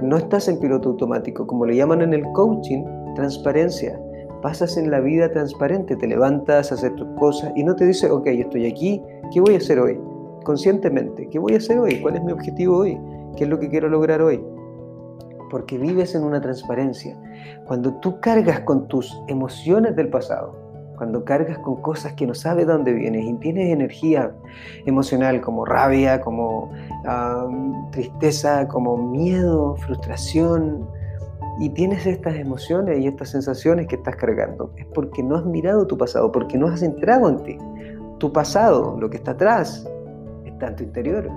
No 0.00 0.16
estás 0.16 0.48
en 0.48 0.58
piloto 0.58 0.90
automático, 0.90 1.46
como 1.46 1.66
le 1.66 1.76
llaman 1.76 2.00
en 2.00 2.14
el 2.14 2.24
coaching, 2.32 2.84
transparencia 3.16 4.00
pasas 4.42 4.76
en 4.76 4.90
la 4.90 5.00
vida 5.00 5.30
transparente, 5.30 5.96
te 5.96 6.06
levantas, 6.06 6.72
haces 6.72 6.94
tus 6.96 7.08
cosas 7.18 7.52
y 7.56 7.64
no 7.64 7.76
te 7.76 7.86
dices, 7.86 8.10
ok, 8.10 8.26
estoy 8.26 8.66
aquí, 8.66 9.02
¿qué 9.32 9.40
voy 9.40 9.54
a 9.54 9.58
hacer 9.58 9.78
hoy? 9.78 10.00
Conscientemente, 10.44 11.28
¿qué 11.28 11.38
voy 11.38 11.54
a 11.54 11.58
hacer 11.58 11.78
hoy? 11.78 12.00
¿Cuál 12.00 12.16
es 12.16 12.22
mi 12.22 12.32
objetivo 12.32 12.78
hoy? 12.78 12.98
¿Qué 13.36 13.44
es 13.44 13.50
lo 13.50 13.58
que 13.58 13.68
quiero 13.68 13.88
lograr 13.88 14.22
hoy? 14.22 14.42
Porque 15.50 15.78
vives 15.78 16.14
en 16.14 16.24
una 16.24 16.40
transparencia. 16.40 17.18
Cuando 17.66 17.94
tú 18.00 18.20
cargas 18.20 18.60
con 18.60 18.88
tus 18.88 19.20
emociones 19.28 19.96
del 19.96 20.08
pasado, 20.08 20.56
cuando 20.96 21.24
cargas 21.24 21.58
con 21.58 21.80
cosas 21.80 22.12
que 22.12 22.26
no 22.26 22.34
sabes 22.34 22.66
de 22.66 22.72
dónde 22.72 22.92
vienes 22.92 23.24
y 23.24 23.32
tienes 23.34 23.72
energía 23.72 24.32
emocional 24.84 25.40
como 25.40 25.64
rabia, 25.64 26.20
como 26.20 26.70
tristeza, 27.90 28.68
como 28.68 28.96
miedo, 28.96 29.76
frustración, 29.76 30.86
y 31.60 31.68
tienes 31.68 32.06
estas 32.06 32.36
emociones 32.36 32.98
y 33.00 33.06
estas 33.06 33.30
sensaciones 33.30 33.86
que 33.86 33.96
estás 33.96 34.16
cargando, 34.16 34.72
es 34.78 34.86
porque 34.94 35.22
no 35.22 35.36
has 35.36 35.44
mirado 35.44 35.86
tu 35.86 35.98
pasado, 35.98 36.32
porque 36.32 36.56
no 36.56 36.66
has 36.68 36.82
entrado 36.82 37.28
en 37.28 37.42
ti. 37.42 37.58
Tu 38.18 38.32
pasado, 38.32 38.96
lo 38.98 39.10
que 39.10 39.18
está 39.18 39.32
atrás, 39.32 39.86
está 40.46 40.68
en 40.68 40.76
tu 40.76 40.84
interior. 40.84 41.30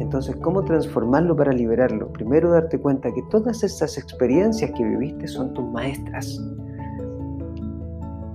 Entonces, 0.00 0.34
¿cómo 0.36 0.64
transformarlo 0.64 1.36
para 1.36 1.52
liberarlo? 1.52 2.12
Primero 2.12 2.50
darte 2.50 2.78
cuenta 2.78 3.12
que 3.14 3.22
todas 3.30 3.62
esas 3.62 3.96
experiencias 3.96 4.72
que 4.72 4.82
viviste 4.82 5.28
son 5.28 5.54
tus 5.54 5.64
maestras. 5.66 6.42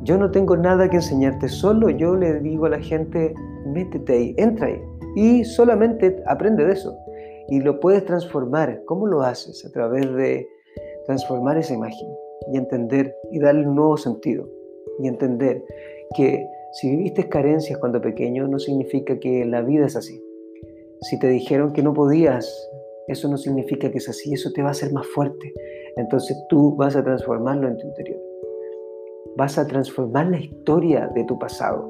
Yo 0.03 0.17
no 0.17 0.31
tengo 0.31 0.55
nada 0.55 0.89
que 0.89 0.97
enseñarte, 0.97 1.49
solo 1.49 1.89
yo 1.89 2.15
le 2.15 2.39
digo 2.39 2.67
a 2.67 2.69
la 2.69 2.79
gente, 2.79 3.33
métete 3.65 4.13
ahí, 4.13 4.35
entra 4.37 4.67
ahí 4.67 4.81
y 5.15 5.43
solamente 5.43 6.23
aprende 6.27 6.63
de 6.65 6.73
eso. 6.73 6.95
Y 7.49 7.59
lo 7.59 7.79
puedes 7.81 8.05
transformar. 8.05 8.83
¿Cómo 8.85 9.05
lo 9.05 9.21
haces? 9.21 9.65
A 9.65 9.71
través 9.71 10.13
de 10.13 10.47
transformar 11.05 11.57
esa 11.57 11.73
imagen 11.73 12.07
y 12.51 12.57
entender 12.57 13.15
y 13.31 13.39
darle 13.39 13.67
un 13.67 13.75
nuevo 13.75 13.97
sentido 13.97 14.47
y 14.99 15.07
entender 15.07 15.63
que 16.15 16.47
si 16.73 16.89
viviste 16.89 17.29
carencias 17.29 17.79
cuando 17.79 18.01
pequeño 18.01 18.47
no 18.47 18.59
significa 18.59 19.19
que 19.19 19.45
la 19.45 19.61
vida 19.61 19.85
es 19.85 19.95
así. 19.95 20.21
Si 21.01 21.19
te 21.19 21.27
dijeron 21.27 21.73
que 21.73 21.83
no 21.83 21.93
podías, 21.93 22.69
eso 23.07 23.29
no 23.29 23.37
significa 23.37 23.91
que 23.91 23.97
es 23.97 24.09
así, 24.09 24.33
eso 24.33 24.51
te 24.53 24.61
va 24.61 24.69
a 24.69 24.71
hacer 24.71 24.91
más 24.91 25.07
fuerte. 25.07 25.53
Entonces 25.97 26.37
tú 26.49 26.75
vas 26.75 26.95
a 26.95 27.03
transformarlo 27.03 27.67
en 27.67 27.77
tu 27.77 27.87
interior. 27.87 28.19
Vas 29.37 29.57
a 29.57 29.67
transformar 29.67 30.27
la 30.27 30.39
historia 30.39 31.09
de 31.13 31.23
tu 31.25 31.37
pasado 31.39 31.89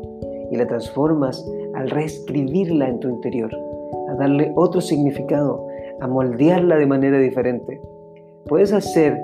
y 0.51 0.55
la 0.55 0.67
transformas 0.67 1.43
al 1.75 1.89
reescribirla 1.89 2.87
en 2.87 2.99
tu 2.99 3.09
interior, 3.09 3.51
a 4.09 4.15
darle 4.15 4.51
otro 4.55 4.81
significado, 4.81 5.65
a 6.01 6.07
moldearla 6.07 6.77
de 6.77 6.85
manera 6.85 7.19
diferente. 7.19 7.79
Puedes 8.47 8.71
hacer 8.73 9.19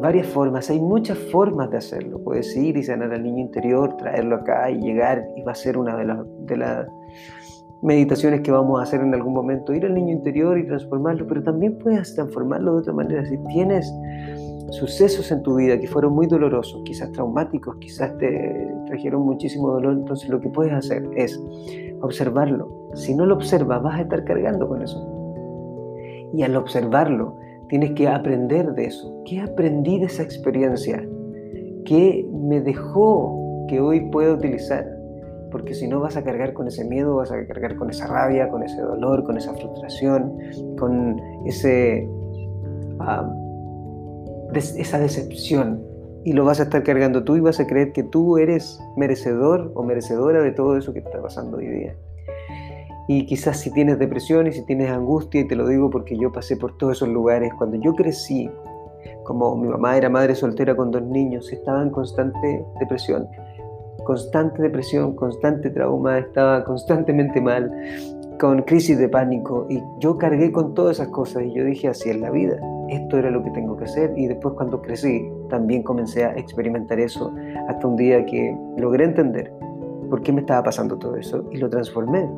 varias 0.00 0.26
formas, 0.28 0.70
hay 0.70 0.80
muchas 0.80 1.18
formas 1.30 1.70
de 1.70 1.76
hacerlo. 1.76 2.18
Puedes 2.24 2.56
ir 2.56 2.74
y 2.76 2.82
sanar 2.82 3.12
al 3.12 3.22
niño 3.22 3.40
interior, 3.40 3.98
traerlo 3.98 4.36
acá 4.36 4.70
y 4.70 4.80
llegar, 4.80 5.26
y 5.36 5.42
va 5.42 5.52
a 5.52 5.54
ser 5.54 5.76
una 5.76 5.94
de, 5.94 6.24
de 6.46 6.56
las 6.56 6.88
meditaciones 7.82 8.40
que 8.40 8.50
vamos 8.50 8.80
a 8.80 8.84
hacer 8.84 9.02
en 9.02 9.12
algún 9.12 9.34
momento, 9.34 9.74
ir 9.74 9.84
al 9.84 9.94
niño 9.94 10.12
interior 10.12 10.58
y 10.58 10.66
transformarlo, 10.66 11.26
pero 11.26 11.42
también 11.42 11.76
puedes 11.76 12.14
transformarlo 12.14 12.72
de 12.72 12.78
otra 12.78 12.94
manera. 12.94 13.26
Si 13.26 13.36
tienes 13.48 13.92
sucesos 14.70 15.30
en 15.30 15.42
tu 15.42 15.56
vida 15.56 15.78
que 15.78 15.86
fueron 15.86 16.14
muy 16.14 16.26
dolorosos, 16.26 16.80
quizás 16.86 17.12
traumáticos, 17.12 17.76
quizás 17.76 18.16
te 18.16 18.74
trajeron 18.86 19.20
muchísimo 19.26 19.70
dolor, 19.70 19.92
entonces 19.92 20.30
lo 20.30 20.40
que 20.40 20.48
puedes 20.48 20.72
hacer 20.72 21.06
es 21.14 21.38
observarlo. 22.00 22.88
Si 22.94 23.14
no 23.14 23.26
lo 23.26 23.34
observas, 23.34 23.82
vas 23.82 23.98
a 23.98 24.02
estar 24.02 24.24
cargando 24.24 24.66
con 24.66 24.80
eso. 24.80 25.10
Y 26.32 26.42
al 26.42 26.56
observarlo, 26.56 27.43
Tienes 27.68 27.92
que 27.92 28.08
aprender 28.08 28.74
de 28.74 28.86
eso. 28.86 29.22
¿Qué 29.26 29.40
aprendí 29.40 29.98
de 29.98 30.06
esa 30.06 30.22
experiencia? 30.22 31.06
¿Qué 31.84 32.26
me 32.32 32.60
dejó 32.60 33.66
que 33.68 33.80
hoy 33.80 34.00
pueda 34.10 34.34
utilizar? 34.34 34.86
Porque 35.50 35.74
si 35.74 35.86
no 35.88 36.00
vas 36.00 36.16
a 36.16 36.24
cargar 36.24 36.52
con 36.52 36.68
ese 36.68 36.84
miedo, 36.84 37.16
vas 37.16 37.30
a 37.30 37.46
cargar 37.46 37.76
con 37.76 37.90
esa 37.90 38.06
rabia, 38.06 38.48
con 38.48 38.62
ese 38.62 38.80
dolor, 38.80 39.24
con 39.24 39.36
esa 39.36 39.54
frustración, 39.54 40.36
con 40.78 41.20
ese, 41.46 42.08
esa 44.54 44.98
decepción. 44.98 45.82
Y 46.24 46.32
lo 46.32 46.44
vas 46.44 46.60
a 46.60 46.64
estar 46.64 46.82
cargando 46.82 47.24
tú 47.24 47.36
y 47.36 47.40
vas 47.40 47.60
a 47.60 47.66
creer 47.66 47.92
que 47.92 48.02
tú 48.02 48.38
eres 48.38 48.80
merecedor 48.96 49.72
o 49.74 49.82
merecedora 49.82 50.42
de 50.42 50.52
todo 50.52 50.76
eso 50.76 50.92
que 50.92 51.00
está 51.00 51.20
pasando 51.20 51.58
hoy 51.58 51.68
día. 51.68 51.94
Y 53.06 53.26
quizás 53.26 53.60
si 53.60 53.70
tienes 53.70 53.98
depresión 53.98 54.46
y 54.46 54.52
si 54.52 54.64
tienes 54.64 54.90
angustia, 54.90 55.42
y 55.42 55.48
te 55.48 55.56
lo 55.56 55.68
digo 55.68 55.90
porque 55.90 56.16
yo 56.16 56.32
pasé 56.32 56.56
por 56.56 56.76
todos 56.78 56.96
esos 56.96 57.08
lugares, 57.08 57.52
cuando 57.58 57.76
yo 57.76 57.94
crecí 57.94 58.50
como 59.24 59.56
mi 59.56 59.68
mamá 59.68 59.96
era 59.96 60.08
madre 60.08 60.34
soltera 60.34 60.76
con 60.76 60.90
dos 60.90 61.02
niños, 61.02 61.52
estaba 61.52 61.82
en 61.82 61.90
constante 61.90 62.64
depresión, 62.78 63.26
constante 64.04 64.62
depresión, 64.62 65.14
constante 65.14 65.70
trauma, 65.70 66.18
estaba 66.18 66.64
constantemente 66.64 67.40
mal, 67.40 67.70
con 68.38 68.62
crisis 68.62 68.98
de 68.98 69.08
pánico 69.08 69.66
y 69.70 69.80
yo 70.00 70.18
cargué 70.18 70.50
con 70.50 70.74
todas 70.74 70.98
esas 70.98 71.08
cosas 71.08 71.44
y 71.44 71.52
yo 71.52 71.64
dije 71.64 71.88
así 71.88 72.10
es 72.10 72.18
la 72.18 72.30
vida, 72.30 72.58
esto 72.88 73.18
era 73.18 73.30
lo 73.30 73.42
que 73.42 73.50
tengo 73.50 73.76
que 73.76 73.84
hacer 73.84 74.12
y 74.16 74.26
después 74.26 74.54
cuando 74.54 74.82
crecí 74.82 75.30
también 75.48 75.82
comencé 75.82 76.24
a 76.24 76.32
experimentar 76.36 76.98
eso 76.98 77.32
hasta 77.68 77.86
un 77.86 77.96
día 77.96 78.24
que 78.26 78.56
logré 78.76 79.04
entender 79.04 79.52
por 80.10 80.22
qué 80.22 80.32
me 80.32 80.40
estaba 80.40 80.64
pasando 80.64 80.98
todo 80.98 81.16
eso 81.16 81.44
y 81.52 81.58
lo 81.58 81.68
transformé 81.70 82.28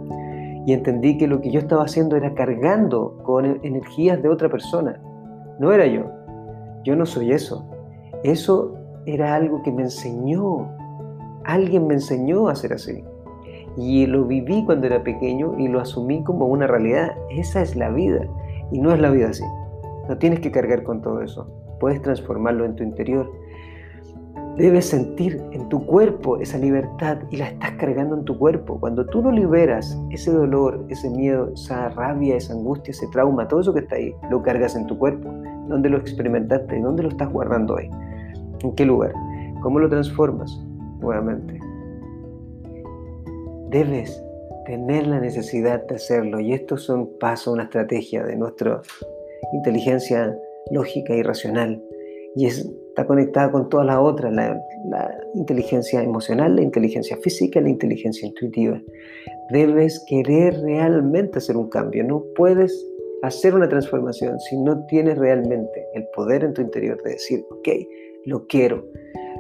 y 0.67 0.73
entendí 0.73 1.17
que 1.17 1.29
lo 1.29 1.41
que 1.41 1.51
yo 1.51 1.61
estaba 1.61 1.85
haciendo 1.85 2.17
era 2.17 2.35
cargando 2.35 3.19
con 3.23 3.61
energías 3.65 4.21
de 4.23 4.29
otra 4.29 4.51
persona, 4.51 5.01
no 5.59 5.73
era 5.73 5.87
yo, 5.87 6.11
yo 6.85 6.97
no 6.97 7.07
soy 7.07 7.33
eso, 7.33 7.67
eso 8.25 8.75
era 9.07 9.35
algo 9.35 9.63
que 9.63 9.73
me 9.73 9.83
enseñó, 9.83 10.69
alguien 11.45 11.87
me 11.87 11.95
enseñó 11.95 12.49
a 12.49 12.57
ser 12.57 12.75
así 12.75 13.05
y 13.77 14.07
lo 14.07 14.25
viví 14.25 14.65
cuando 14.65 14.87
era 14.87 15.03
pequeño 15.03 15.59
y 15.59 15.69
lo 15.69 15.81
asumí 15.81 16.25
como 16.25 16.47
una 16.47 16.67
realidad. 16.67 17.13
Esa 17.31 17.63
es 17.63 17.77
la 17.77 17.91
vida 17.91 18.27
y 18.71 18.81
no 18.81 18.93
es 18.93 19.01
la 19.01 19.11
vida 19.11 19.29
así. 19.29 19.45
No 20.09 20.17
tienes 20.19 20.41
que 20.41 20.51
cargar 20.51 20.83
con 20.83 21.03
todo 21.03 21.21
eso. 21.23 21.47
Puedes 21.79 22.01
transformarlo 22.01 22.65
en 22.65 22.75
tu 22.75 22.83
interior. 22.83 23.31
Debes 24.57 24.87
sentir 24.87 25.39
en 25.53 25.69
tu 25.69 25.85
cuerpo 25.85 26.39
esa 26.39 26.57
libertad 26.57 27.19
y 27.31 27.37
la 27.37 27.49
estás 27.49 27.73
cargando 27.73 28.17
en 28.17 28.25
tu 28.25 28.39
cuerpo. 28.39 28.81
Cuando 28.81 29.05
tú 29.05 29.21
no 29.21 29.31
liberas 29.31 30.01
ese 30.11 30.31
dolor, 30.31 30.83
ese 30.89 31.11
miedo, 31.11 31.51
esa 31.53 31.91
rabia, 31.91 32.37
esa 32.37 32.55
angustia, 32.55 32.93
ese 32.93 33.07
trauma, 33.09 33.47
todo 33.49 33.61
eso 33.61 33.75
que 33.75 33.81
está 33.81 33.97
ahí, 33.97 34.15
lo 34.31 34.43
cargas 34.43 34.75
en 34.75 34.87
tu 34.87 34.97
cuerpo. 34.97 35.29
¿Dónde 35.69 35.91
lo 35.91 35.99
experimentaste? 35.99 36.81
¿Dónde 36.81 37.03
lo 37.03 37.11
estás 37.11 37.31
guardando 37.31 37.75
hoy? 37.75 37.91
¿En 38.61 38.75
qué 38.75 38.87
lugar? 38.87 39.13
¿Cómo 39.61 39.79
lo 39.79 39.91
transformas? 39.91 40.59
Nuevamente, 41.01 41.61
debes 43.69 44.23
tener 44.65 45.07
la 45.07 45.21
necesidad 45.21 45.87
de 45.87 45.97
hacerlo 45.97 46.41
y 46.41 46.55
esto 46.55 46.77
es 46.77 46.89
un 46.89 47.19
paso, 47.19 47.53
una 47.53 47.65
estrategia 47.65 48.25
de 48.25 48.37
nuestra 48.37 48.81
inteligencia 49.53 50.35
lógica 50.71 51.15
y 51.15 51.23
racional 51.23 51.83
y 52.37 52.47
está 52.47 53.07
conectada 53.07 53.50
con 53.50 53.69
todas 53.71 53.87
las 53.87 53.99
otras, 53.99 54.33
la, 54.33 54.61
la 54.90 55.11
inteligencia 55.35 56.02
emocional, 56.02 56.55
la 56.55 56.62
inteligencia 56.62 57.16
física, 57.16 57.61
la 57.61 57.71
inteligencia 57.71 58.28
intuitiva. 58.28 58.81
Debes 59.50 60.05
querer 60.07 60.61
realmente 60.61 61.38
hacer 61.38 61.57
un 61.57 61.71
cambio, 61.71 62.05
no 62.05 62.23
puedes 62.37 62.87
hacer 63.23 63.55
una 63.55 63.69
transformación 63.69 64.38
si 64.40 64.57
no 64.59 64.85
tienes 64.87 65.16
realmente 65.16 65.87
el 65.95 66.07
poder 66.14 66.45
en 66.45 66.52
tu 66.52 66.61
interior 66.61 67.02
de 67.02 67.12
decir, 67.12 67.45
ok, 67.50 67.69
lo 68.26 68.47
quiero, 68.47 68.85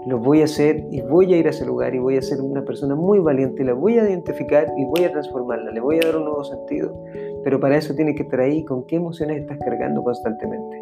lo 0.06 0.18
voy 0.18 0.40
a 0.40 0.44
hacer 0.44 0.84
y 0.90 1.02
voy 1.02 1.34
a 1.34 1.36
ir 1.36 1.46
a 1.48 1.50
ese 1.50 1.66
lugar 1.66 1.94
y 1.94 1.98
voy 1.98 2.16
a 2.16 2.22
ser 2.22 2.40
una 2.40 2.64
persona 2.64 2.94
muy 2.94 3.18
valiente, 3.18 3.64
la 3.64 3.74
voy 3.74 3.98
a 3.98 4.08
identificar 4.08 4.72
y 4.76 4.84
voy 4.84 5.04
a 5.04 5.10
transformarla, 5.10 5.72
le 5.72 5.80
voy 5.80 5.96
a 5.96 6.06
dar 6.06 6.16
un 6.16 6.24
nuevo 6.24 6.44
sentido. 6.44 6.96
Pero 7.44 7.60
para 7.60 7.76
eso 7.76 7.94
tienes 7.94 8.16
que 8.16 8.22
estar 8.22 8.40
ahí 8.40 8.64
con 8.64 8.86
qué 8.86 8.96
emociones 8.96 9.40
estás 9.40 9.58
cargando 9.58 10.02
constantemente. 10.02 10.80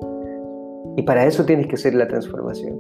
Y 0.97 1.03
para 1.03 1.27
eso 1.27 1.45
tienes 1.45 1.67
que 1.67 1.75
hacer 1.75 1.95
la 1.95 2.07
transformación. 2.07 2.79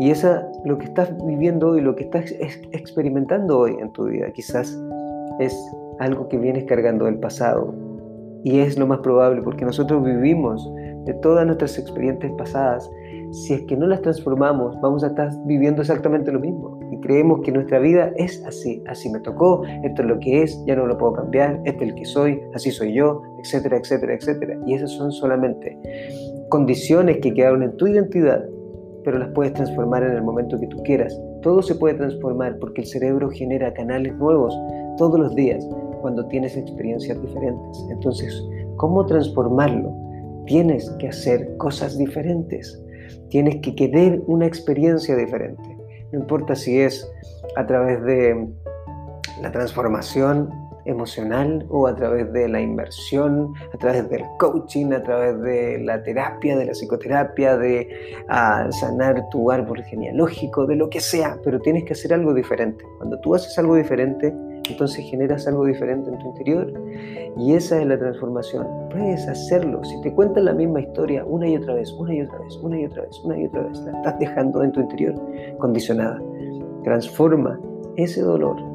Y 0.00 0.10
esa, 0.10 0.48
lo 0.64 0.78
que 0.78 0.84
estás 0.86 1.10
viviendo 1.26 1.70
hoy, 1.70 1.80
lo 1.80 1.96
que 1.96 2.04
estás 2.04 2.32
experimentando 2.72 3.58
hoy 3.58 3.76
en 3.80 3.92
tu 3.92 4.04
vida, 4.04 4.30
quizás 4.32 4.78
es 5.40 5.56
algo 5.98 6.28
que 6.28 6.38
vienes 6.38 6.64
cargando 6.64 7.06
del 7.06 7.18
pasado. 7.18 7.74
Y 8.44 8.60
es 8.60 8.78
lo 8.78 8.86
más 8.86 9.00
probable 9.00 9.42
porque 9.42 9.64
nosotros 9.64 10.04
vivimos 10.04 10.70
de 11.04 11.14
todas 11.14 11.44
nuestras 11.44 11.78
experiencias 11.78 12.32
pasadas 12.38 12.88
si 13.30 13.54
es 13.54 13.62
que 13.62 13.76
no 13.76 13.86
las 13.86 14.00
transformamos, 14.02 14.80
vamos 14.80 15.04
a 15.04 15.08
estar 15.08 15.30
viviendo 15.44 15.82
exactamente 15.82 16.32
lo 16.32 16.40
mismo. 16.40 16.78
Y 16.90 17.00
creemos 17.00 17.40
que 17.42 17.52
nuestra 17.52 17.78
vida 17.78 18.10
es 18.16 18.42
así, 18.46 18.82
así 18.86 19.10
me 19.10 19.20
tocó, 19.20 19.62
esto 19.84 20.02
es 20.02 20.08
lo 20.08 20.18
que 20.18 20.42
es, 20.42 20.64
ya 20.66 20.76
no 20.76 20.86
lo 20.86 20.96
puedo 20.96 21.14
cambiar, 21.14 21.60
este 21.64 21.84
es 21.84 21.90
el 21.90 21.94
que 21.94 22.04
soy, 22.04 22.40
así 22.54 22.70
soy 22.70 22.94
yo, 22.94 23.22
etcétera, 23.42 23.76
etcétera, 23.76 24.14
etcétera. 24.14 24.58
Y 24.66 24.74
esas 24.74 24.90
son 24.92 25.12
solamente 25.12 25.78
condiciones 26.48 27.18
que 27.18 27.34
quedaron 27.34 27.62
en 27.62 27.76
tu 27.76 27.86
identidad, 27.86 28.44
pero 29.04 29.18
las 29.18 29.30
puedes 29.30 29.54
transformar 29.54 30.02
en 30.02 30.12
el 30.12 30.22
momento 30.22 30.58
que 30.58 30.66
tú 30.66 30.82
quieras. 30.82 31.18
Todo 31.42 31.62
se 31.62 31.74
puede 31.74 31.94
transformar 31.94 32.58
porque 32.58 32.82
el 32.82 32.86
cerebro 32.86 33.30
genera 33.30 33.72
canales 33.72 34.14
nuevos 34.16 34.56
todos 34.96 35.18
los 35.18 35.34
días 35.34 35.66
cuando 36.00 36.26
tienes 36.26 36.56
experiencias 36.56 37.20
diferentes. 37.20 37.86
Entonces, 37.90 38.42
¿cómo 38.76 39.06
transformarlo? 39.06 39.94
Tienes 40.46 40.90
que 40.98 41.08
hacer 41.08 41.56
cosas 41.58 41.98
diferentes. 41.98 42.82
Tienes 43.28 43.56
que 43.56 43.74
querer 43.74 44.22
una 44.26 44.46
experiencia 44.46 45.16
diferente. 45.16 45.76
No 46.12 46.20
importa 46.20 46.54
si 46.54 46.80
es 46.80 47.10
a 47.56 47.66
través 47.66 48.02
de 48.04 48.48
la 49.42 49.52
transformación 49.52 50.50
emocional 50.88 51.66
o 51.68 51.86
a 51.86 51.94
través 51.94 52.32
de 52.32 52.48
la 52.48 52.60
inversión, 52.60 53.54
a 53.72 53.78
través 53.78 54.08
del 54.08 54.24
coaching, 54.38 54.92
a 54.92 55.02
través 55.02 55.40
de 55.42 55.78
la 55.80 56.02
terapia, 56.02 56.56
de 56.56 56.66
la 56.66 56.72
psicoterapia, 56.72 57.56
de 57.56 57.88
ah, 58.28 58.68
sanar 58.70 59.28
tu 59.30 59.50
árbol 59.50 59.82
genealógico, 59.84 60.66
de 60.66 60.76
lo 60.76 60.88
que 60.90 61.00
sea, 61.00 61.38
pero 61.44 61.60
tienes 61.60 61.84
que 61.84 61.92
hacer 61.92 62.12
algo 62.12 62.34
diferente. 62.34 62.84
Cuando 62.98 63.20
tú 63.20 63.34
haces 63.34 63.58
algo 63.58 63.76
diferente, 63.76 64.34
entonces 64.68 65.04
generas 65.08 65.46
algo 65.46 65.64
diferente 65.64 66.10
en 66.10 66.18
tu 66.18 66.26
interior 66.26 66.72
y 67.36 67.54
esa 67.54 67.80
es 67.80 67.86
la 67.86 67.98
transformación. 67.98 68.66
Puedes 68.90 69.26
hacerlo. 69.28 69.82
Si 69.84 70.00
te 70.02 70.12
cuentan 70.12 70.46
la 70.46 70.52
misma 70.52 70.80
historia 70.80 71.24
una 71.24 71.48
y 71.48 71.56
otra 71.56 71.74
vez, 71.74 71.92
una 71.92 72.14
y 72.14 72.22
otra 72.22 72.38
vez, 72.38 72.56
una 72.62 72.80
y 72.80 72.86
otra 72.86 73.02
vez, 73.02 73.20
una 73.24 73.38
y 73.38 73.46
otra 73.46 73.62
vez, 73.62 73.78
la 73.80 73.92
estás 73.92 74.18
dejando 74.18 74.62
en 74.62 74.72
tu 74.72 74.80
interior 74.80 75.14
condicionada. 75.58 76.20
Transforma 76.84 77.60
ese 77.96 78.22
dolor 78.22 78.67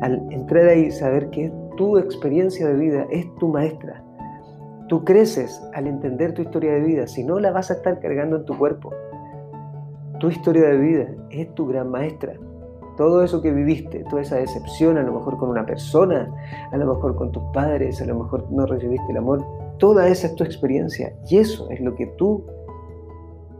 al 0.00 0.26
entrar 0.32 0.66
ahí, 0.66 0.90
saber 0.90 1.30
que 1.30 1.52
tu 1.76 1.98
experiencia 1.98 2.66
de 2.66 2.74
vida 2.74 3.06
es 3.10 3.26
tu 3.36 3.48
maestra. 3.48 4.04
Tú 4.88 5.04
creces 5.04 5.62
al 5.74 5.86
entender 5.86 6.32
tu 6.34 6.42
historia 6.42 6.72
de 6.72 6.80
vida, 6.80 7.06
si 7.06 7.24
no 7.24 7.38
la 7.38 7.50
vas 7.50 7.70
a 7.70 7.74
estar 7.74 8.00
cargando 8.00 8.36
en 8.36 8.44
tu 8.44 8.56
cuerpo. 8.56 8.92
Tu 10.18 10.28
historia 10.28 10.68
de 10.68 10.78
vida 10.78 11.06
es 11.30 11.54
tu 11.54 11.66
gran 11.66 11.90
maestra 11.90 12.34
todo 12.98 13.22
eso 13.22 13.40
que 13.40 13.52
viviste, 13.52 14.04
toda 14.10 14.22
esa 14.22 14.36
decepción, 14.36 14.98
a 14.98 15.02
lo 15.04 15.12
mejor 15.12 15.38
con 15.38 15.48
una 15.48 15.64
persona, 15.64 16.34
a 16.72 16.76
lo 16.76 16.94
mejor 16.94 17.14
con 17.14 17.30
tus 17.30 17.44
padres, 17.54 18.02
a 18.02 18.06
lo 18.06 18.18
mejor 18.18 18.50
no 18.50 18.66
recibiste 18.66 19.06
el 19.12 19.18
amor, 19.18 19.46
toda 19.78 20.08
esa 20.08 20.26
es 20.26 20.34
tu 20.34 20.42
experiencia 20.42 21.14
y 21.28 21.38
eso 21.38 21.70
es 21.70 21.80
lo 21.80 21.94
que 21.94 22.06
tú 22.18 22.44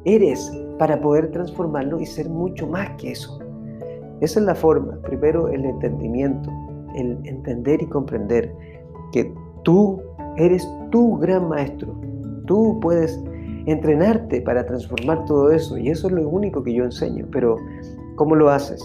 eres 0.05 0.53
para 0.77 1.01
poder 1.01 1.31
transformarlo 1.31 2.01
y 2.01 2.07
ser 2.07 2.29
mucho 2.29 2.67
más 2.67 2.91
que 2.99 3.13
eso. 3.13 3.39
Esa 4.21 4.41
es 4.41 4.47
la 4.47 4.55
forma, 4.55 5.01
primero 5.03 5.49
el 5.49 5.65
entendimiento, 5.65 6.51
el 6.97 7.19
entender 7.25 7.83
y 7.83 7.87
comprender 7.87 8.53
que 9.13 9.33
tú 9.63 10.03
eres 10.37 10.69
tu 10.91 11.19
gran 11.19 11.49
maestro, 11.49 11.95
tú 12.47 12.79
puedes 12.81 13.23
entrenarte 13.67 14.41
para 14.41 14.65
transformar 14.65 15.25
todo 15.27 15.53
eso 15.53 15.77
y 15.77 15.91
eso 15.91 16.09
es 16.09 16.15
lo 16.15 16.29
único 16.29 16.63
que 16.63 16.73
yo 16.73 16.85
enseño, 16.85 17.27
pero 17.31 17.57
¿cómo 18.17 18.35
lo 18.35 18.49
haces? 18.49 18.83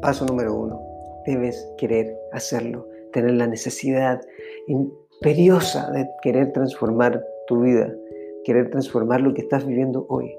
Paso 0.00 0.24
número 0.26 0.54
uno, 0.54 0.80
debes 1.26 1.68
querer 1.78 2.16
hacerlo, 2.32 2.86
tener 3.12 3.32
la 3.32 3.46
necesidad 3.46 4.20
imperiosa 4.66 5.90
de 5.92 6.08
querer 6.22 6.52
transformar 6.52 7.24
tu 7.46 7.60
vida, 7.60 7.92
querer 8.44 8.70
transformar 8.70 9.20
lo 9.20 9.34
que 9.34 9.42
estás 9.42 9.66
viviendo 9.66 10.06
hoy. 10.08 10.34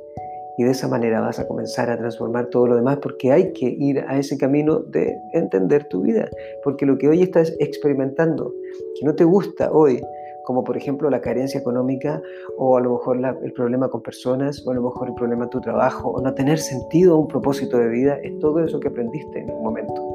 Y 0.58 0.64
de 0.64 0.72
esa 0.72 0.88
manera 0.88 1.22
vas 1.22 1.40
a 1.40 1.48
comenzar 1.48 1.90
a 1.90 1.98
transformar 1.98 2.48
todo 2.48 2.68
lo 2.68 2.76
demás 2.76 2.98
porque 3.02 3.32
hay 3.32 3.54
que 3.54 3.66
ir 3.66 4.00
a 4.08 4.18
ese 4.18 4.38
camino 4.38 4.80
de 4.80 5.20
entender 5.34 5.86
tu 5.86 6.02
vida. 6.02 6.30
Porque 6.64 6.86
lo 6.86 6.98
que 6.98 7.08
hoy 7.08 7.24
estás 7.24 7.54
experimentando, 7.60 8.54
que 9.00 9.06
no 9.06 9.16
te 9.16 9.24
gusta 9.24 9.72
hoy, 9.72 10.02
como 10.44 10.64
por 10.64 10.78
ejemplo 10.78 11.10
la 11.10 11.22
carencia 11.22 11.60
económica 11.60 12.22
o 12.58 12.78
a 12.78 12.82
lo 12.82 12.94
mejor 12.94 13.20
el 13.44 13.54
problema 13.54 13.90
con 13.90 14.02
personas 14.02 14.66
o 14.66 14.72
a 14.72 14.76
lo 14.76 14.84
mejor 14.84 15.08
el 15.08 15.16
problema 15.16 15.46
en 15.46 15.50
tu 15.50 15.62
trabajo 15.62 16.10
o 16.10 16.22
no 16.22 16.34
tener 16.34 16.60
sentido 16.60 17.16
o 17.16 17.22
un 17.22 17.28
propósito 17.28 17.78
de 17.78 17.88
vida, 17.88 18.18
es 18.22 18.38
todo 18.40 18.64
eso 18.64 18.80
que 18.80 18.90
aprendiste 18.90 19.40
en 19.40 19.50
un 19.50 19.64
momento. 19.64 20.14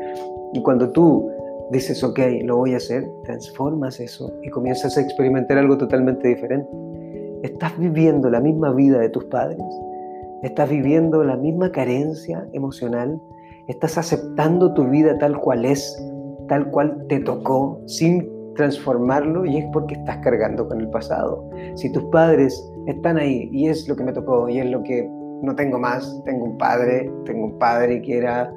Y 0.53 0.63
cuando 0.63 0.91
tú 0.91 1.31
dices, 1.71 2.03
ok, 2.03 2.19
lo 2.45 2.59
voy 2.59 2.75
a 2.75 2.79
hacer, 2.79 3.07
transformas 3.25 4.01
eso 4.01 4.33
y 4.43 4.51
comienzas 4.51 4.97
a 4.97 5.01
experimentar 5.01 5.59
algo 5.59 5.77
totalmente 5.77 6.29
diferente. 6.29 6.69
Estás 7.43 7.79
viviendo 7.79 8.31
la 8.31 8.41
misma 8.41 8.73
vida 8.73 8.99
de 8.99 9.09
tus 9.11 9.25
padres, 9.27 9.63
estás 10.43 10.69
viviendo 10.69 11.25
la 11.25 11.37
misma 11.37 11.71
carencia 11.73 12.47
emocional, 12.53 13.21
estás 13.69 13.99
aceptando 13.99 14.73
tu 14.75 14.89
vida 14.89 15.19
tal 15.19 15.39
cual 15.41 15.65
es, 15.65 15.97
tal 16.49 16.71
cual 16.71 17.05
te 17.09 17.21
tocó, 17.21 17.81
sin 17.87 18.29
transformarlo 18.55 19.45
y 19.45 19.59
es 19.59 19.67
porque 19.73 19.95
estás 19.95 20.19
cargando 20.19 20.69
con 20.69 20.81
el 20.81 20.91
pasado. 20.91 21.49
Si 21.77 21.91
tus 21.93 22.05
padres 22.07 22.61
están 22.87 23.17
ahí 23.17 23.49
y 23.53 23.69
es 23.69 23.89
lo 23.89 23.97
que 23.97 24.05
me 24.05 24.13
tocó 24.13 24.49
y 24.49 24.59
es 24.59 24.67
lo 24.67 24.83
que 24.83 25.09
no 25.43 25.55
tengo 25.55 25.79
más, 25.79 26.21
tengo 26.25 26.45
un 26.45 26.59
padre, 26.59 27.11
tengo 27.25 27.47
un 27.47 27.59
padre 27.59 28.03
que 28.03 28.19
era 28.19 28.53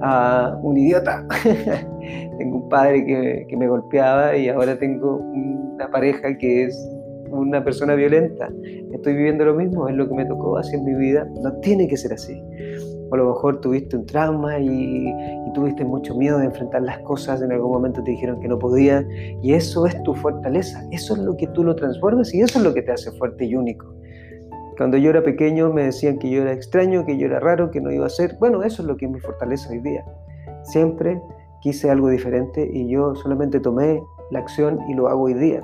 ah, 0.00 0.58
un 0.62 0.78
idiota, 0.78 1.26
tengo 2.38 2.56
un 2.56 2.68
padre 2.70 3.04
que, 3.04 3.46
que 3.48 3.56
me 3.56 3.68
golpeaba 3.68 4.34
y 4.36 4.48
ahora 4.48 4.78
tengo 4.78 5.16
una 5.16 5.90
pareja 5.90 6.36
que 6.38 6.64
es 6.64 6.90
una 7.32 7.64
persona 7.64 7.94
violenta. 7.94 8.50
estoy 8.92 9.14
viviendo 9.14 9.44
lo 9.44 9.54
mismo, 9.54 9.88
es 9.88 9.96
lo 9.96 10.08
que 10.08 10.14
me 10.14 10.24
tocó, 10.24 10.58
así 10.58 10.76
en 10.76 10.84
mi 10.84 10.94
vida, 10.94 11.26
no 11.42 11.52
tiene 11.60 11.88
que 11.88 11.96
ser 11.96 12.12
así. 12.12 12.40
O 13.10 13.14
a 13.14 13.18
lo 13.18 13.28
mejor 13.34 13.60
tuviste 13.60 13.96
un 13.96 14.06
trauma 14.06 14.58
y, 14.58 15.08
y 15.08 15.52
tuviste 15.54 15.84
mucho 15.84 16.16
miedo 16.16 16.38
de 16.38 16.46
enfrentar 16.46 16.82
las 16.82 16.98
cosas, 17.00 17.42
en 17.42 17.52
algún 17.52 17.72
momento 17.72 18.02
te 18.02 18.10
dijeron 18.10 18.40
que 18.40 18.48
no 18.48 18.58
podías, 18.58 19.04
y 19.42 19.52
eso 19.54 19.86
es 19.86 20.02
tu 20.02 20.14
fortaleza, 20.14 20.82
eso 20.90 21.14
es 21.14 21.20
lo 21.20 21.36
que 21.36 21.46
tú 21.48 21.64
lo 21.64 21.74
transformas 21.74 22.32
y 22.34 22.40
eso 22.40 22.58
es 22.58 22.64
lo 22.64 22.72
que 22.72 22.82
te 22.82 22.92
hace 22.92 23.10
fuerte 23.12 23.44
y 23.44 23.54
único. 23.54 23.92
Cuando 24.76 24.96
yo 24.96 25.10
era 25.10 25.22
pequeño 25.22 25.72
me 25.72 25.84
decían 25.84 26.18
que 26.18 26.30
yo 26.30 26.42
era 26.42 26.52
extraño, 26.52 27.04
que 27.04 27.18
yo 27.18 27.26
era 27.26 27.38
raro, 27.40 27.70
que 27.70 27.80
no 27.80 27.92
iba 27.92 28.06
a 28.06 28.08
ser. 28.08 28.36
Bueno, 28.40 28.62
eso 28.62 28.82
es 28.82 28.88
lo 28.88 28.96
que 28.96 29.04
es 29.04 29.12
mi 29.12 29.20
fortaleza 29.20 29.70
hoy 29.70 29.80
día. 29.80 30.04
Siempre 30.64 31.20
quise 31.60 31.90
algo 31.90 32.08
diferente 32.08 32.68
y 32.72 32.88
yo 32.88 33.14
solamente 33.14 33.60
tomé 33.60 34.02
la 34.30 34.40
acción 34.40 34.80
y 34.88 34.94
lo 34.94 35.08
hago 35.08 35.22
hoy 35.22 35.34
día. 35.34 35.62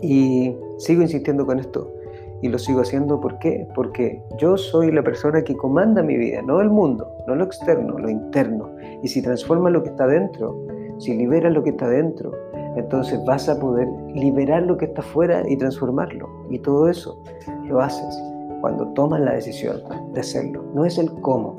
Y 0.00 0.54
sigo 0.78 1.02
insistiendo 1.02 1.46
con 1.46 1.58
esto. 1.58 1.92
Y 2.40 2.48
lo 2.48 2.58
sigo 2.58 2.80
haciendo 2.80 3.20
¿por 3.20 3.38
qué? 3.40 3.66
Porque 3.74 4.22
yo 4.38 4.56
soy 4.56 4.92
la 4.92 5.02
persona 5.02 5.42
que 5.42 5.56
comanda 5.56 6.02
mi 6.02 6.16
vida, 6.16 6.40
no 6.42 6.60
el 6.60 6.70
mundo, 6.70 7.10
no 7.26 7.34
lo 7.34 7.44
externo, 7.44 7.98
lo 7.98 8.08
interno. 8.08 8.70
Y 9.02 9.08
si 9.08 9.22
transforma 9.22 9.70
lo 9.70 9.82
que 9.82 9.88
está 9.88 10.06
dentro, 10.06 10.56
si 10.98 11.16
libera 11.16 11.50
lo 11.50 11.64
que 11.64 11.70
está 11.70 11.88
dentro, 11.88 12.32
entonces 12.76 13.20
vas 13.24 13.48
a 13.48 13.58
poder 13.58 13.88
liberar 14.14 14.62
lo 14.62 14.76
que 14.76 14.84
está 14.84 15.00
afuera 15.00 15.42
y 15.48 15.56
transformarlo. 15.56 16.28
Y 16.48 16.60
todo 16.60 16.88
eso 16.88 17.20
lo 17.64 17.80
haces 17.80 18.16
cuando 18.60 18.86
tomas 18.92 19.20
la 19.20 19.34
decisión 19.34 19.82
de 20.12 20.20
hacerlo. 20.20 20.64
No 20.74 20.84
es 20.84 20.96
el 20.98 21.10
cómo. 21.20 21.56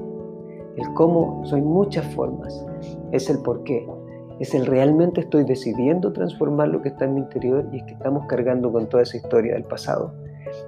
El 0.78 0.94
cómo 0.94 1.46
son 1.46 1.66
muchas 1.66 2.06
formas. 2.16 2.66
Es 3.12 3.30
el 3.30 3.40
por 3.40 3.64
qué 3.64 3.86
es 4.40 4.56
el 4.56 4.66
realmente 4.66 5.22
estoy 5.22 5.44
decidiendo 5.44 6.14
transformar 6.14 6.70
lo 6.70 6.82
que 6.82 6.90
está 6.90 7.06
en 7.06 7.16
mi 7.16 7.22
interior 7.22 7.68
y 7.72 7.78
es 7.78 7.84
que 7.84 7.94
estamos 7.94 8.26
cargando 8.28 8.72
con 8.72 8.88
toda 8.88 9.04
esa 9.04 9.18
historia 9.18 9.54
del 9.54 9.66
pasado 9.66 10.14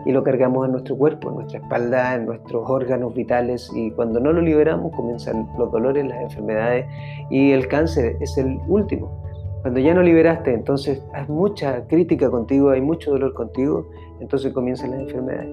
y 0.05 0.11
lo 0.11 0.23
cargamos 0.23 0.65
en 0.65 0.73
nuestro 0.73 0.97
cuerpo, 0.97 1.29
en 1.29 1.35
nuestra 1.35 1.59
espalda, 1.59 2.15
en 2.15 2.25
nuestros 2.25 2.69
órganos 2.69 3.13
vitales 3.13 3.71
y 3.73 3.91
cuando 3.91 4.19
no 4.19 4.33
lo 4.33 4.41
liberamos 4.41 4.93
comienzan 4.95 5.47
los 5.57 5.71
dolores, 5.71 6.05
las 6.05 6.21
enfermedades 6.21 6.85
y 7.29 7.51
el 7.51 7.67
cáncer 7.67 8.17
es 8.19 8.37
el 8.37 8.59
último. 8.67 9.21
Cuando 9.61 9.79
ya 9.79 9.93
no 9.93 10.01
liberaste, 10.01 10.53
entonces 10.53 11.03
hay 11.13 11.27
mucha 11.27 11.87
crítica 11.87 12.29
contigo, 12.29 12.71
hay 12.71 12.81
mucho 12.81 13.11
dolor 13.11 13.33
contigo, 13.33 13.87
entonces 14.19 14.51
comienzan 14.53 14.91
las 14.91 15.01
enfermedades. 15.01 15.49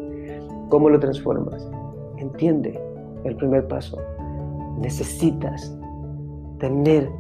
¿Cómo 0.71 0.89
lo 0.89 0.99
transformas? 0.99 1.71
Entiende 2.17 2.81
el 3.25 3.37
primer 3.37 3.69
paso. 3.69 3.99
Necesitas 4.79 5.77
tener 6.59 7.11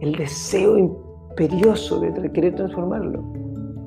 el 0.00 0.12
deseo 0.12 0.78
imperioso 0.78 2.00
de 2.00 2.32
querer 2.32 2.54
transformarlo. 2.54 3.22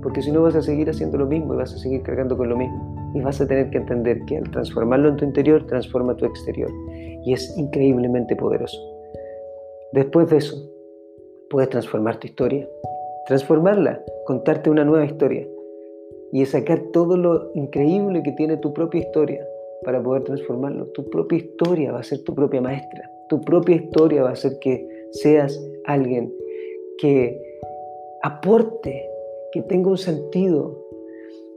Porque 0.02 0.22
si 0.22 0.32
no 0.32 0.43
vas 0.43 0.56
a 0.56 0.62
seguir 0.62 0.89
haciendo 0.89 1.17
lo 1.17 1.26
mismo 1.26 1.54
y 1.54 1.58
vas 1.58 1.74
a 1.74 1.78
seguir 1.78 2.02
cargando 2.04 2.38
con 2.38 2.50
lo 2.50 2.58
mismo. 2.58 3.12
Y 3.13 3.22
vas 3.22 3.41
a 3.41 3.48
tener 3.48 3.69
que 3.69 3.80
entender 3.80 4.24
que 4.26 4.38
al 4.38 4.50
transformarlo 4.52 5.10
en 5.10 5.17
tu 5.17 5.26
interior, 5.26 5.65
transforma 5.65 6.15
tu 6.15 6.26
exterior. 6.26 6.69
Y 7.26 7.34
es 7.34 7.58
increíblemente 7.58 8.36
poderoso. 8.36 8.78
Después 9.91 10.30
de 10.30 10.38
eso, 10.38 10.56
puedes 11.50 11.69
transformar 11.69 12.17
tu 12.17 12.28
historia. 12.28 12.67
Transformarla, 13.28 14.02
contarte 14.26 14.69
una 14.69 14.86
nueva 14.86 15.06
historia. 15.06 15.45
Y 16.32 16.45
sacar 16.45 16.80
todo 16.93 17.17
lo 17.17 17.52
increíble 17.56 18.22
que 18.24 18.32
tiene 18.34 18.58
tu 18.58 18.72
propia 18.74 19.02
historia 19.02 19.43
para 19.84 20.02
poder 20.02 20.24
transformarlo. 20.24 20.86
Tu 20.88 21.10
propia 21.10 21.39
historia 21.39 21.91
va 21.91 22.00
a 22.00 22.04
ser 22.04 22.24
tu 22.24 22.36
propia 22.36 22.62
maestra. 22.62 23.10
Tu 23.28 23.41
propia 23.41 23.76
historia 23.76 24.24
va 24.24 24.30
a 24.30 24.34
hacer 24.34 24.60
que 24.60 24.88
seas 25.12 25.60
alguien 25.89 26.34
que 26.99 27.41
aporte, 28.21 29.10
que 29.52 29.62
tenga 29.63 29.89
un 29.89 29.97
sentido, 29.97 30.78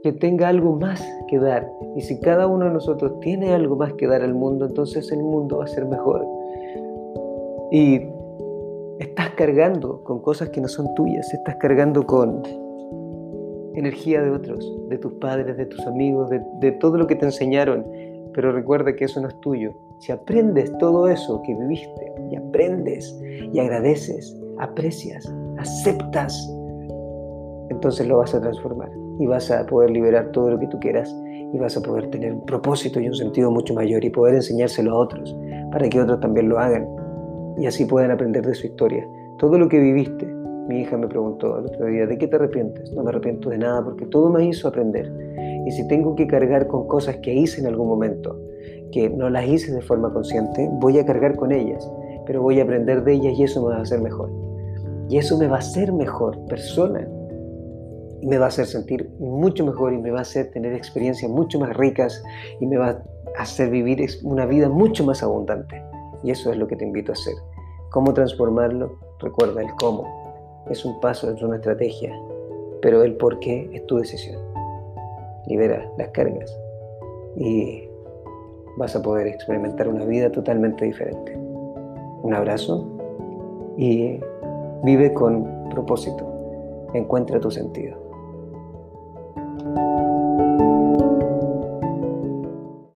que 0.01 0.11
tenga 0.11 0.49
algo 0.49 0.75
más 0.75 1.01
que 1.27 1.37
dar. 1.37 1.69
Y 1.95 2.01
si 2.01 2.19
cada 2.19 2.47
uno 2.47 2.65
de 2.65 2.71
nosotros 2.71 3.19
tiene 3.19 3.53
algo 3.53 3.75
más 3.75 3.93
que 3.93 4.07
dar 4.07 4.21
al 4.21 4.33
mundo, 4.33 4.65
entonces 4.65 5.11
el 5.11 5.19
mundo 5.19 5.59
va 5.59 5.65
a 5.65 5.67
ser 5.67 5.85
mejor. 5.85 6.25
Y 7.71 8.01
estás 8.99 9.31
cargando 9.31 10.03
con 10.03 10.21
cosas 10.21 10.49
que 10.49 10.61
no 10.61 10.67
son 10.67 10.93
tuyas, 10.95 11.31
estás 11.33 11.55
cargando 11.57 12.05
con 12.05 12.43
energía 13.75 14.21
de 14.21 14.29
otros, 14.29 14.87
de 14.89 14.97
tus 14.97 15.13
padres, 15.13 15.57
de 15.57 15.65
tus 15.65 15.85
amigos, 15.87 16.29
de, 16.29 16.41
de 16.59 16.71
todo 16.73 16.97
lo 16.97 17.07
que 17.07 17.15
te 17.15 17.25
enseñaron. 17.25 17.85
Pero 18.33 18.51
recuerda 18.51 18.95
que 18.95 19.05
eso 19.05 19.21
no 19.21 19.27
es 19.27 19.39
tuyo, 19.41 19.71
si 19.99 20.11
aprendes 20.11 20.75
todo 20.79 21.07
eso 21.07 21.41
que 21.43 21.53
viviste 21.53 22.12
aprendes 22.35 23.19
y 23.51 23.59
agradeces, 23.59 24.35
aprecias, 24.59 25.31
aceptas, 25.57 26.49
entonces 27.69 28.07
lo 28.07 28.17
vas 28.17 28.33
a 28.35 28.41
transformar 28.41 28.89
y 29.19 29.25
vas 29.25 29.49
a 29.51 29.65
poder 29.65 29.91
liberar 29.91 30.31
todo 30.31 30.51
lo 30.51 30.59
que 30.59 30.67
tú 30.67 30.79
quieras 30.79 31.13
y 31.53 31.57
vas 31.59 31.77
a 31.77 31.81
poder 31.81 32.09
tener 32.09 32.33
un 32.33 32.45
propósito 32.45 32.99
y 32.99 33.07
un 33.07 33.15
sentido 33.15 33.51
mucho 33.51 33.73
mayor 33.73 34.03
y 34.03 34.09
poder 34.09 34.35
enseñárselo 34.35 34.91
a 34.91 34.99
otros 34.99 35.35
para 35.71 35.87
que 35.87 36.01
otros 36.01 36.19
también 36.19 36.49
lo 36.49 36.59
hagan 36.59 36.87
y 37.57 37.67
así 37.67 37.85
puedan 37.85 38.11
aprender 38.11 38.45
de 38.45 38.55
su 38.55 38.67
historia. 38.67 39.07
Todo 39.37 39.57
lo 39.57 39.69
que 39.69 39.79
viviste, 39.79 40.25
mi 40.67 40.81
hija 40.81 40.97
me 40.97 41.07
preguntó 41.07 41.59
el 41.59 41.65
otro 41.65 41.85
día, 41.87 42.07
¿de 42.07 42.17
qué 42.17 42.27
te 42.27 42.35
arrepientes? 42.35 42.91
No 42.93 43.03
me 43.03 43.09
arrepiento 43.09 43.49
de 43.49 43.57
nada 43.57 43.83
porque 43.83 44.05
todo 44.07 44.29
me 44.29 44.45
hizo 44.45 44.67
aprender. 44.67 45.11
Y 45.65 45.71
si 45.71 45.87
tengo 45.87 46.15
que 46.15 46.27
cargar 46.27 46.67
con 46.67 46.87
cosas 46.87 47.17
que 47.17 47.33
hice 47.33 47.61
en 47.61 47.67
algún 47.67 47.87
momento, 47.87 48.39
que 48.91 49.09
no 49.09 49.29
las 49.29 49.47
hice 49.47 49.73
de 49.73 49.81
forma 49.81 50.11
consciente, 50.13 50.69
voy 50.79 50.99
a 50.99 51.05
cargar 51.05 51.35
con 51.35 51.51
ellas, 51.51 51.89
pero 52.25 52.41
voy 52.41 52.59
a 52.59 52.63
aprender 52.63 53.03
de 53.03 53.13
ellas 53.13 53.33
y 53.37 53.43
eso 53.43 53.61
me 53.61 53.73
va 53.73 53.79
a 53.79 53.81
hacer 53.81 54.01
mejor. 54.01 54.29
Y 55.09 55.17
eso 55.17 55.37
me 55.37 55.47
va 55.47 55.57
a 55.57 55.59
hacer 55.59 55.91
mejor 55.91 56.39
persona. 56.45 57.07
Me 58.21 58.37
va 58.37 58.45
a 58.45 58.47
hacer 58.47 58.65
sentir 58.65 59.09
mucho 59.19 59.65
mejor 59.65 59.93
y 59.93 59.97
me 59.97 60.11
va 60.11 60.19
a 60.19 60.21
hacer 60.21 60.49
tener 60.51 60.73
experiencias 60.73 61.29
mucho 61.29 61.59
más 61.59 61.75
ricas 61.75 62.23
y 62.59 62.67
me 62.67 62.77
va 62.77 62.89
a 62.89 63.41
hacer 63.41 63.69
vivir 63.69 64.05
una 64.23 64.45
vida 64.45 64.69
mucho 64.69 65.03
más 65.05 65.21
abundante. 65.23 65.83
Y 66.23 66.31
eso 66.31 66.51
es 66.51 66.57
lo 66.57 66.67
que 66.67 66.75
te 66.75 66.85
invito 66.85 67.11
a 67.11 67.13
hacer. 67.13 67.35
¿Cómo 67.91 68.13
transformarlo? 68.13 68.97
Recuerda 69.19 69.61
el 69.61 69.71
cómo. 69.75 70.63
Es 70.69 70.85
un 70.85 70.99
paso, 71.01 71.29
es 71.29 71.41
una 71.43 71.57
estrategia, 71.57 72.17
pero 72.81 73.03
el 73.03 73.15
por 73.17 73.39
qué 73.39 73.69
es 73.73 73.85
tu 73.85 73.97
decisión. 73.97 74.41
Libera 75.47 75.91
las 75.97 76.07
cargas 76.09 76.57
y 77.35 77.89
vas 78.77 78.95
a 78.95 79.01
poder 79.01 79.27
experimentar 79.27 79.87
una 79.87 80.05
vida 80.05 80.31
totalmente 80.31 80.85
diferente. 80.85 81.42
Un 82.23 82.33
abrazo 82.33 82.87
y 83.77 84.19
vive 84.83 85.13
con 85.13 85.69
propósito. 85.69 86.25
Encuentra 86.93 87.39
tu 87.39 87.51
sentido. 87.51 88.02